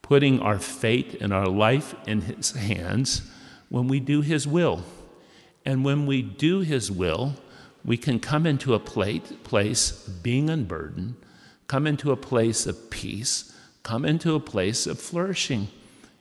putting 0.00 0.40
our 0.40 0.58
fate 0.58 1.18
and 1.20 1.30
our 1.30 1.46
life 1.46 1.94
in 2.06 2.22
His 2.22 2.52
hands 2.52 3.30
when 3.68 3.86
we 3.86 4.00
do 4.00 4.22
His 4.22 4.46
will. 4.46 4.82
And 5.66 5.84
when 5.84 6.06
we 6.06 6.22
do 6.22 6.60
His 6.60 6.90
will, 6.90 7.34
we 7.84 7.98
can 7.98 8.18
come 8.18 8.46
into 8.46 8.72
a 8.72 8.78
plate, 8.78 9.44
place 9.44 10.08
of 10.08 10.22
being 10.22 10.48
unburdened, 10.48 11.16
come 11.66 11.86
into 11.86 12.12
a 12.12 12.16
place 12.16 12.66
of 12.66 12.88
peace, 12.88 13.54
come 13.82 14.06
into 14.06 14.34
a 14.34 14.40
place 14.40 14.86
of 14.86 14.98
flourishing. 14.98 15.68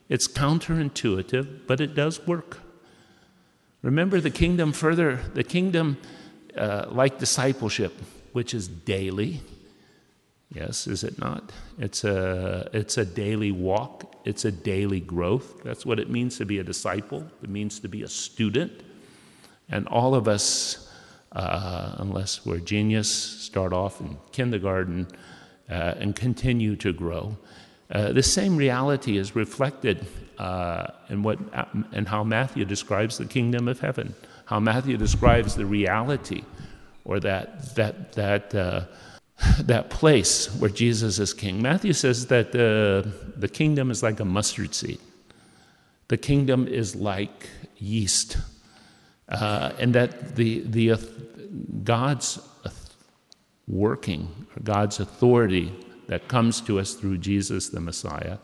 It's 0.10 0.28
counterintuitive, 0.28 1.62
but 1.68 1.80
it 1.80 1.96
does 1.96 2.28
work. 2.28 2.60
Remember 3.82 4.20
the 4.20 4.30
kingdom 4.30 4.74
further, 4.74 5.22
the 5.34 5.46
kingdom, 5.46 5.98
uh, 6.58 6.88
like 6.90 7.18
discipleship, 7.18 7.94
which 8.34 8.54
is 8.54 8.68
daily. 8.68 9.40
Yes, 10.54 10.88
is 10.88 11.04
it 11.04 11.20
not? 11.20 11.52
It's 11.78 12.04
a, 12.04 12.70
it's 12.72 12.98
a 12.98 13.06
daily 13.06 13.52
walk, 13.52 14.16
it's 14.24 14.46
a 14.46 14.52
daily 14.52 15.02
growth. 15.02 15.62
That's 15.64 15.86
what 15.86 16.00
it 16.00 16.10
means 16.10 16.38
to 16.38 16.46
be 16.46 16.60
a 16.60 16.64
disciple, 16.64 17.26
it 17.44 17.50
means 17.50 17.80
to 17.82 17.90
be 17.90 18.04
a 18.04 18.08
student. 18.08 18.72
And 19.70 19.88
all 19.90 20.16
of 20.16 20.28
us, 20.30 20.90
uh, 21.34 21.96
unless 21.98 22.46
we're 22.46 22.60
genius, 22.60 23.10
start 23.10 23.74
off 23.74 24.00
in 24.00 24.18
kindergarten 24.32 25.08
uh, 25.70 25.96
and 26.00 26.16
continue 26.16 26.78
to 26.78 26.94
grow. 26.94 27.38
Uh, 27.92 28.14
the 28.14 28.24
same 28.24 28.56
reality 28.56 29.18
is 29.18 29.36
reflected 29.36 30.06
uh, 30.38 30.88
in 31.10 31.24
what 31.24 31.40
and 31.92 32.08
how 32.08 32.24
Matthew 32.24 32.66
describes 32.66 33.18
the 33.18 33.26
kingdom 33.26 33.68
of 33.68 33.80
heaven, 33.80 34.14
how 34.46 34.60
Matthew 34.60 34.98
describes 34.98 35.56
the 35.56 35.66
reality, 35.66 36.44
or 37.06 37.20
that 37.20 37.76
that 37.76 38.14
that 38.14 38.56
uh, 38.56 38.82
that 39.60 39.89
place 39.89 40.47
where 40.56 40.69
Jesus 40.69 41.19
is 41.19 41.34
king. 41.34 41.62
Matthew 41.62 41.93
says 41.93 42.28
that 42.28 42.52
the 42.52 43.12
the 43.36 43.47
kingdom 43.47 43.91
is 43.91 44.02
like 44.02 44.19
a 44.19 44.26
mustard 44.26 44.73
seed. 44.73 45.00
The 46.08 46.17
kingdom 46.17 46.67
is 46.67 46.95
like 46.95 47.50
yeast, 47.78 48.38
uh, 49.30 49.73
and 49.80 49.93
that 49.93 50.36
the 50.36 50.62
the 50.62 50.95
God's 51.84 52.39
working, 53.67 54.47
God's 54.63 55.00
authority 55.00 55.71
that 56.08 56.28
comes 56.28 56.62
to 56.62 56.80
us 56.80 56.93
through 56.93 57.17
Jesus 57.17 57.69
the 57.69 57.82
Messiah 57.82 58.38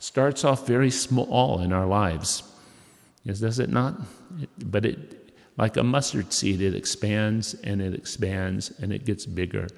starts 0.00 0.44
off 0.44 0.66
very 0.66 0.90
small 0.90 1.60
in 1.60 1.72
our 1.72 1.86
lives. 1.86 2.42
Yes, 3.22 3.38
does 3.38 3.58
it 3.58 3.70
not? 3.70 3.94
but 4.58 4.84
it, 4.84 5.30
like 5.56 5.76
a 5.76 5.82
mustard 5.82 6.32
seed, 6.32 6.60
it 6.60 6.74
expands 6.74 7.54
and 7.54 7.80
it 7.80 7.94
expands 7.94 8.72
and 8.80 8.92
it 8.92 9.04
gets 9.04 9.24
bigger 9.24 9.68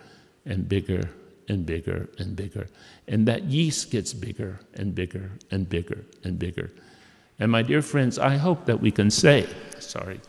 and 0.46 0.68
bigger 0.68 1.10
and 1.48 1.66
bigger 1.66 2.08
and 2.18 2.34
bigger. 2.34 2.66
And 3.06 3.26
that 3.28 3.44
yeast 3.44 3.90
gets 3.90 4.14
bigger 4.14 4.60
and 4.74 4.94
bigger 4.94 5.32
and 5.50 5.68
bigger 5.68 6.04
and 6.24 6.38
bigger. 6.38 6.72
And 7.38 7.52
my 7.52 7.62
dear 7.62 7.82
friends, 7.82 8.18
I 8.18 8.36
hope 8.36 8.64
that 8.64 8.80
we 8.80 8.90
can 8.90 9.10
say, 9.10 9.46
sorry, 9.78 10.20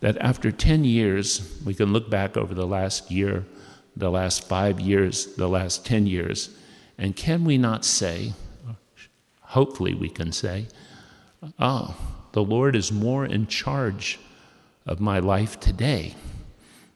that 0.00 0.18
after 0.18 0.52
10 0.52 0.84
years, 0.84 1.58
we 1.64 1.74
can 1.74 1.92
look 1.92 2.10
back 2.10 2.36
over 2.36 2.54
the 2.54 2.66
last 2.66 3.10
year 3.10 3.46
the 3.96 4.10
last 4.10 4.48
five 4.48 4.80
years, 4.80 5.34
the 5.36 5.48
last 5.48 5.84
10 5.86 6.06
years, 6.06 6.50
And 6.98 7.16
can 7.16 7.44
we 7.46 7.56
not 7.56 7.86
say, 7.86 8.34
hopefully 9.40 9.94
we 9.94 10.10
can 10.10 10.32
say, 10.32 10.66
oh, 11.58 11.96
the 12.32 12.44
Lord 12.44 12.76
is 12.76 12.92
more 12.92 13.24
in 13.24 13.46
charge 13.46 14.18
of 14.84 15.00
my 15.00 15.18
life 15.18 15.58
today 15.58 16.14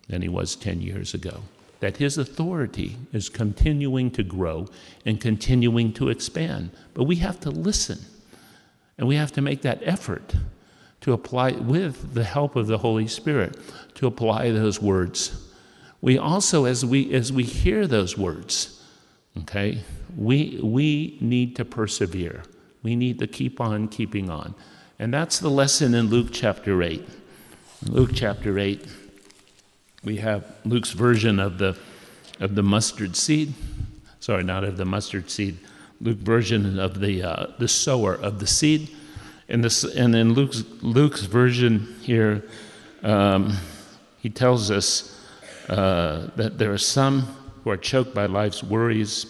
than 0.08 0.20
he 0.20 0.28
was 0.28 0.56
10 0.56 0.82
years 0.82 1.14
ago. 1.14 1.40
That 1.84 1.98
his 1.98 2.16
authority 2.16 2.96
is 3.12 3.28
continuing 3.28 4.10
to 4.12 4.22
grow 4.22 4.68
and 5.04 5.20
continuing 5.20 5.92
to 5.92 6.08
expand. 6.08 6.70
But 6.94 7.04
we 7.04 7.16
have 7.16 7.38
to 7.40 7.50
listen 7.50 7.98
and 8.96 9.06
we 9.06 9.16
have 9.16 9.32
to 9.32 9.42
make 9.42 9.60
that 9.60 9.80
effort 9.82 10.34
to 11.02 11.12
apply, 11.12 11.50
with 11.50 12.14
the 12.14 12.24
help 12.24 12.56
of 12.56 12.68
the 12.68 12.78
Holy 12.78 13.06
Spirit, 13.06 13.58
to 13.96 14.06
apply 14.06 14.50
those 14.50 14.80
words. 14.80 15.46
We 16.00 16.16
also, 16.16 16.64
as 16.64 16.86
we, 16.86 17.12
as 17.12 17.30
we 17.30 17.42
hear 17.42 17.86
those 17.86 18.16
words, 18.16 18.82
okay, 19.40 19.80
we, 20.16 20.58
we 20.62 21.18
need 21.20 21.54
to 21.56 21.66
persevere. 21.66 22.44
We 22.82 22.96
need 22.96 23.18
to 23.18 23.26
keep 23.26 23.60
on 23.60 23.88
keeping 23.88 24.30
on. 24.30 24.54
And 24.98 25.12
that's 25.12 25.38
the 25.38 25.50
lesson 25.50 25.92
in 25.92 26.06
Luke 26.06 26.28
chapter 26.32 26.82
8. 26.82 27.06
Luke 27.82 28.12
chapter 28.14 28.58
8, 28.58 28.88
we 30.04 30.18
have 30.18 30.44
Luke's 30.64 30.92
version 30.92 31.40
of 31.40 31.58
the, 31.58 31.76
of 32.40 32.54
the 32.54 32.62
mustard 32.62 33.16
seed. 33.16 33.54
Sorry, 34.20 34.44
not 34.44 34.64
of 34.64 34.76
the 34.76 34.84
mustard 34.84 35.30
seed. 35.30 35.58
Luke 36.00 36.18
version 36.18 36.78
of 36.78 37.00
the, 37.00 37.22
uh, 37.22 37.46
the 37.58 37.68
sower 37.68 38.14
of 38.14 38.38
the 38.38 38.46
seed. 38.46 38.90
And, 39.48 39.64
this, 39.64 39.84
and 39.84 40.14
in 40.14 40.34
Luke's, 40.34 40.62
Luke's 40.82 41.22
version 41.22 41.94
here, 42.02 42.44
um, 43.02 43.56
he 44.18 44.30
tells 44.30 44.70
us 44.70 45.18
uh, 45.68 46.28
that 46.36 46.58
there 46.58 46.72
are 46.72 46.78
some 46.78 47.22
who 47.62 47.70
are 47.70 47.76
choked 47.76 48.14
by 48.14 48.26
life's 48.26 48.62
worries, 48.62 49.26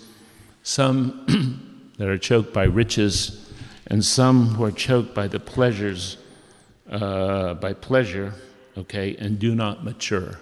some 0.62 1.92
that 1.98 2.08
are 2.08 2.18
choked 2.18 2.52
by 2.52 2.64
riches, 2.64 3.52
and 3.88 4.04
some 4.04 4.48
who 4.48 4.64
are 4.64 4.72
choked 4.72 5.14
by 5.14 5.28
the 5.28 5.38
pleasures, 5.38 6.16
uh, 6.90 7.54
by 7.54 7.72
pleasure, 7.72 8.34
okay, 8.76 9.16
and 9.16 9.38
do 9.38 9.54
not 9.54 9.84
mature. 9.84 10.38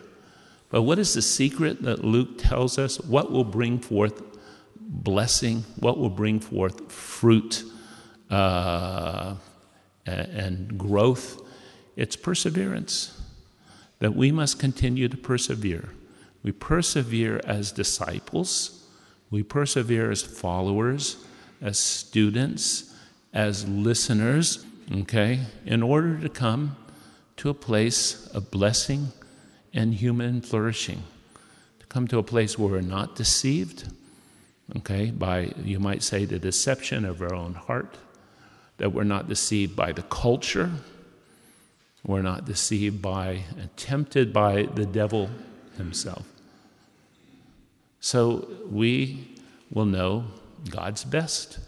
But 0.73 0.83
what 0.83 0.99
is 0.99 1.13
the 1.13 1.21
secret 1.21 1.83
that 1.83 2.03
Luke 2.03 2.39
tells 2.39 2.79
us? 2.79 2.99
What 2.99 3.31
will 3.31 3.45
bring 3.45 3.79
forth 3.79 4.23
blessing? 4.81 5.65
What 5.79 5.99
will 5.99 6.09
bring 6.09 6.41
forth 6.41 6.91
fruit 6.91 7.63
uh, 8.31 9.35
and 10.07 10.79
growth? 10.79 11.43
It's 11.95 12.17
perseverance. 12.17 13.21
That 13.99 14.17
we 14.17 14.33
must 14.33 14.59
continue 14.59 15.09
to 15.09 15.17
persevere. 15.17 15.91
We 16.43 16.53
persevere 16.53 17.43
as 17.45 17.71
disciples, 17.71 18.89
we 19.31 19.43
persevere 19.43 20.11
as 20.11 20.23
followers, 20.23 21.23
as 21.61 21.79
students, 21.79 22.95
as 23.35 23.69
listeners, 23.69 24.65
okay, 24.91 25.41
in 25.67 25.83
order 25.83 26.19
to 26.19 26.29
come 26.31 26.77
to 27.37 27.51
a 27.51 27.55
place 27.55 28.27
of 28.29 28.51
blessing 28.51 29.13
and 29.75 29.95
human 29.95 30.41
flourishing, 30.41 31.03
to 31.81 31.87
come 31.87 32.07
to 32.09 32.19
a 32.19 32.23
place 32.23 32.59
where 32.59 32.71
we're 32.71 32.81
not 32.81 33.17
deceived, 33.17 33.91
okay, 34.77 35.11
by, 35.11 35.53
you 35.65 35.79
might 35.79 36.03
say, 36.03 36.25
the 36.25 36.39
deception 36.39 37.05
of 37.05 37.21
our 37.23 37.35
own 37.35 37.55
heart, 37.55 37.97
that 38.79 38.93
we're 38.93 39.05
not 39.05 39.29
deceived 39.29 39.77
by 39.77 39.93
the 39.93 40.03
culture, 40.03 40.71
we're 42.05 42.23
not 42.23 42.45
deceived 42.45 43.01
by 43.01 43.45
and 43.59 43.75
tempted 43.77 44.33
by 44.33 44.65
the 44.75 44.87
devil 44.87 45.31
himself. 45.77 46.27
So 48.01 48.49
we 48.69 49.29
will 49.73 49.85
know 49.85 50.25
God's 50.69 51.05
best 51.05 51.61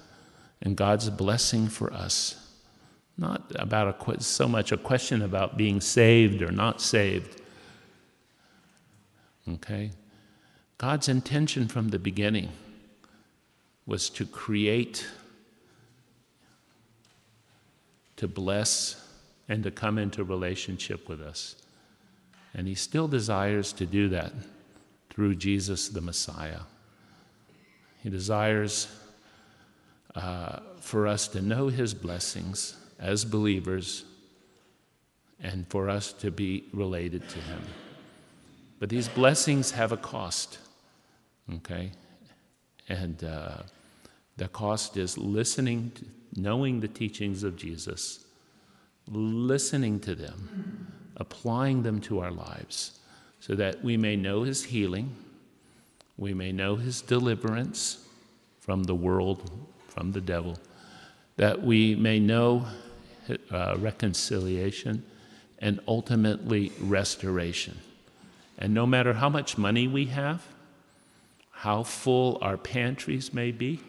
and 0.60 0.76
God's 0.76 1.08
blessing 1.10 1.68
for 1.68 1.92
us. 1.92 2.40
Not 3.16 3.52
about 3.54 4.08
a, 4.08 4.20
so 4.20 4.48
much 4.48 4.72
a 4.72 4.76
question 4.76 5.22
about 5.22 5.56
being 5.56 5.80
saved 5.80 6.42
or 6.42 6.50
not 6.50 6.80
saved, 6.80 7.40
Okay? 9.48 9.90
God's 10.78 11.09
intention 11.09 11.68
from 11.68 11.88
the 11.88 11.98
beginning 11.98 12.50
was 13.87 14.09
to 14.11 14.24
create, 14.24 15.07
to 18.16 18.26
bless, 18.26 19.00
and 19.48 19.62
to 19.62 19.70
come 19.70 19.98
into 19.98 20.24
relationship 20.24 21.09
with 21.09 21.20
us. 21.20 21.57
And 22.54 22.66
He 22.66 22.74
still 22.74 23.09
desires 23.09 23.72
to 23.74 23.87
do 23.87 24.09
that 24.11 24.33
through 25.11 25.37
Jesus 25.37 25.88
the 25.88 26.00
Messiah. 26.00 26.61
He 28.02 28.11
desires 28.11 28.88
uh, 30.14 30.61
for 30.80 31.07
us 31.07 31.28
to 31.28 31.42
know 31.42 31.68
His 31.68 31.94
blessings 31.94 32.76
as 32.98 33.24
believers 33.24 34.04
and 35.42 35.66
for 35.68 35.90
us 35.90 36.12
to 36.14 36.30
be 36.30 36.64
related 36.72 37.28
to 37.28 37.38
Him. 37.38 37.62
But 38.78 38.88
these 38.88 39.08
blessings 39.08 39.70
have 39.72 39.92
a 39.92 39.96
cost, 39.96 40.58
okay? 41.54 41.92
And 42.88 43.22
uh, 43.22 43.62
the 44.37 44.48
cost 44.48 44.96
is 44.96 45.16
listening, 45.16 45.92
to, 45.94 46.04
knowing 46.40 46.80
the 46.80 46.88
teachings 46.88 47.44
of 47.44 47.56
Jesus, 47.56 48.24
listening 49.08 50.00
to 50.00 50.14
them, 50.14 50.92
applying 51.16 51.82
them 51.82 52.00
to 52.02 52.20
our 52.20 52.32
lives, 52.32 52.98
so 53.40 53.54
that 53.54 53.82
we 53.84 53.96
may 53.96 54.16
know 54.16 54.42
His 54.42 54.64
healing, 54.64 55.14
we 56.16 56.34
may 56.34 56.52
know 56.52 56.76
His 56.76 57.00
deliverance 57.00 58.06
from 58.60 58.84
the 58.84 58.94
world, 58.94 59.50
from 59.88 60.12
the 60.12 60.20
devil, 60.20 60.58
that 61.37 61.62
we 61.62 61.94
may 61.94 62.18
know 62.18 62.66
uh, 63.50 63.76
reconciliation 63.78 65.04
and 65.58 65.80
ultimately 65.87 66.72
restoration. 66.80 67.78
And 68.58 68.72
no 68.72 68.86
matter 68.86 69.14
how 69.14 69.28
much 69.28 69.58
money 69.58 69.88
we 69.88 70.06
have, 70.06 70.46
how 71.50 71.82
full 71.82 72.38
our 72.40 72.56
pantries 72.56 73.32
may 73.32 73.50
be, 73.50 73.80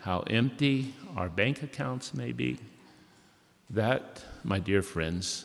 how 0.00 0.20
empty 0.28 0.94
our 1.16 1.28
bank 1.28 1.62
accounts 1.62 2.14
may 2.14 2.32
be, 2.32 2.58
that, 3.70 4.22
my 4.44 4.58
dear 4.58 4.82
friends, 4.82 5.44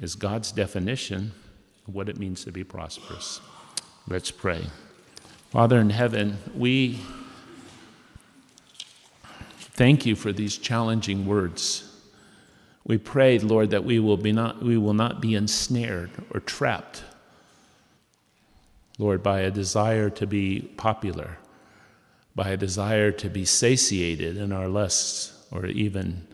is 0.00 0.14
God's 0.14 0.52
definition 0.52 1.32
of 1.86 1.94
what 1.94 2.08
it 2.08 2.18
means 2.18 2.44
to 2.44 2.52
be 2.52 2.64
prosperous. 2.64 3.40
Let's 4.08 4.30
pray. 4.30 4.66
Father 5.50 5.78
in 5.78 5.90
heaven, 5.90 6.38
we 6.54 7.00
thank 9.58 10.04
you 10.04 10.16
for 10.16 10.32
these 10.32 10.58
challenging 10.58 11.26
words. 11.26 11.88
We 12.84 12.98
pray, 12.98 13.38
Lord, 13.38 13.70
that 13.70 13.84
we 13.84 14.00
will, 14.00 14.16
be 14.16 14.32
not, 14.32 14.62
we 14.62 14.76
will 14.76 14.94
not 14.94 15.20
be 15.20 15.34
ensnared 15.34 16.10
or 16.32 16.40
trapped 16.40 17.04
Lord, 19.02 19.20
by 19.20 19.40
a 19.40 19.50
desire 19.50 20.10
to 20.10 20.28
be 20.28 20.60
popular, 20.76 21.38
by 22.36 22.50
a 22.50 22.56
desire 22.56 23.10
to 23.10 23.28
be 23.28 23.44
satiated 23.44 24.36
in 24.36 24.52
our 24.52 24.68
lusts, 24.68 25.44
or 25.50 25.66
even 25.66 26.24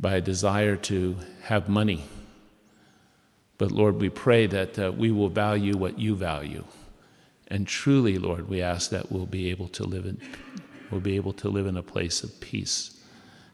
by 0.00 0.14
a 0.14 0.22
desire 0.22 0.76
to 0.76 1.18
have 1.42 1.68
money. 1.68 2.02
But 3.58 3.70
Lord, 3.70 4.00
we 4.00 4.08
pray 4.08 4.46
that 4.46 4.78
uh, 4.78 4.92
we 4.92 5.10
will 5.10 5.28
value 5.28 5.76
what 5.76 5.98
you 5.98 6.16
value. 6.16 6.64
And 7.48 7.66
truly, 7.66 8.16
Lord, 8.16 8.48
we 8.48 8.62
ask 8.62 8.90
that 8.90 9.12
we'll 9.12 9.26
be 9.26 9.50
able 9.50 9.68
to 9.68 9.84
live 9.84 10.06
in, 10.06 10.18
we'll 10.90 11.02
be 11.02 11.16
able 11.16 11.34
to 11.34 11.50
live 11.50 11.66
in 11.66 11.76
a 11.76 11.82
place 11.82 12.24
of 12.24 12.40
peace 12.40 12.98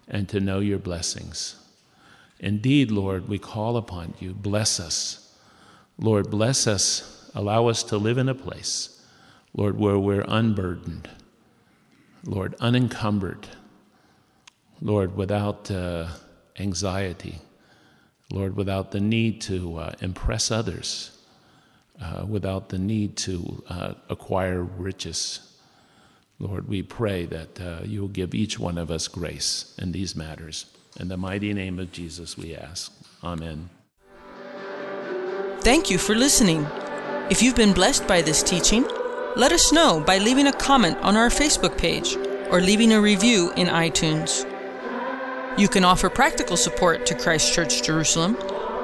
and 0.07 0.29
to 0.29 0.39
know 0.39 0.61
your 0.61 0.79
blessings. 0.79 1.57
Indeed, 2.39 2.93
Lord, 2.93 3.29
we 3.29 3.41
call 3.41 3.77
upon 3.77 4.15
you. 4.21 4.35
Bless 4.35 4.79
us. 4.79 5.35
Lord, 5.99 6.31
bless 6.31 6.69
us 6.69 7.17
Allow 7.35 7.69
us 7.69 7.83
to 7.85 7.97
live 7.97 8.19
in 8.19 8.29
a 8.29 8.35
place, 8.35 9.01
Lord, 9.55 9.79
where 9.79 9.99
we're 9.99 10.25
unburdened, 10.27 11.09
Lord, 12.25 12.55
unencumbered, 12.61 13.49
Lord, 14.83 15.17
without 15.17 15.71
uh, 15.71 16.09
anxiety, 16.59 17.39
Lord, 18.33 18.57
without 18.57 18.91
the 18.91 19.01
need 19.01 19.41
to 19.43 19.79
uh, 19.79 19.93
impress 20.01 20.51
others, 20.51 21.19
uh, 22.01 22.25
without 22.27 22.69
the 22.71 22.79
need 22.79 23.17
to 23.19 23.63
uh, 23.69 23.95
acquire 24.09 24.63
riches. 24.63 25.41
Lord, 26.39 26.69
we 26.69 26.83
pray 26.83 27.27
that 27.27 27.61
uh, 27.61 27.81
you'll 27.85 28.09
give 28.09 28.35
each 28.35 28.59
one 28.59 28.79
of 28.79 28.91
us 28.91 29.09
grace 29.09 29.75
in 29.79 29.93
these 29.93 30.17
matters. 30.17 30.67
In 30.99 31.09
the 31.09 31.17
mighty 31.17 31.53
name 31.53 31.79
of 31.79 31.93
Jesus, 31.93 32.37
we 32.37 32.57
ask. 32.57 32.93
Amen. 33.23 33.69
Thank 35.61 35.91
you 35.91 35.99
for 35.99 36.15
listening. 36.15 36.67
If 37.31 37.43
you've 37.43 37.55
been 37.55 37.73
blessed 37.73 38.09
by 38.09 38.23
this 38.23 38.43
teaching, 38.43 38.85
let 39.37 39.53
us 39.53 39.73
know 39.73 40.01
by 40.01 40.19
leaving 40.19 40.49
a 40.49 40.53
comment 40.53 40.99
on 40.99 41.17
our 41.17 41.29
Facebook 41.29 41.79
page 41.79 42.17
or 42.51 42.61
leaving 42.61 42.93
a 42.93 43.01
review 43.01 43.53
in 43.57 43.69
iTunes. 43.69 44.45
You 45.57 45.69
can 45.69 45.85
offer 45.85 46.11
practical 46.11 46.57
support 46.57 47.07
to 47.07 47.15
Christ 47.15 47.55
Church 47.55 47.85
Jerusalem 47.85 48.35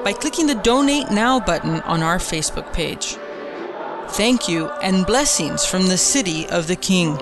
by 0.05 0.13
clicking 0.13 0.47
the 0.47 0.55
Donate 0.55 1.11
Now 1.11 1.41
button 1.41 1.81
on 1.81 2.05
our 2.05 2.19
Facebook 2.19 2.73
page. 2.73 3.17
Thank 4.11 4.49
you 4.49 4.69
and 4.81 5.05
blessings 5.05 5.67
from 5.67 5.89
the 5.89 5.99
City 5.99 6.49
of 6.49 6.69
the 6.69 6.77
King. 6.77 7.19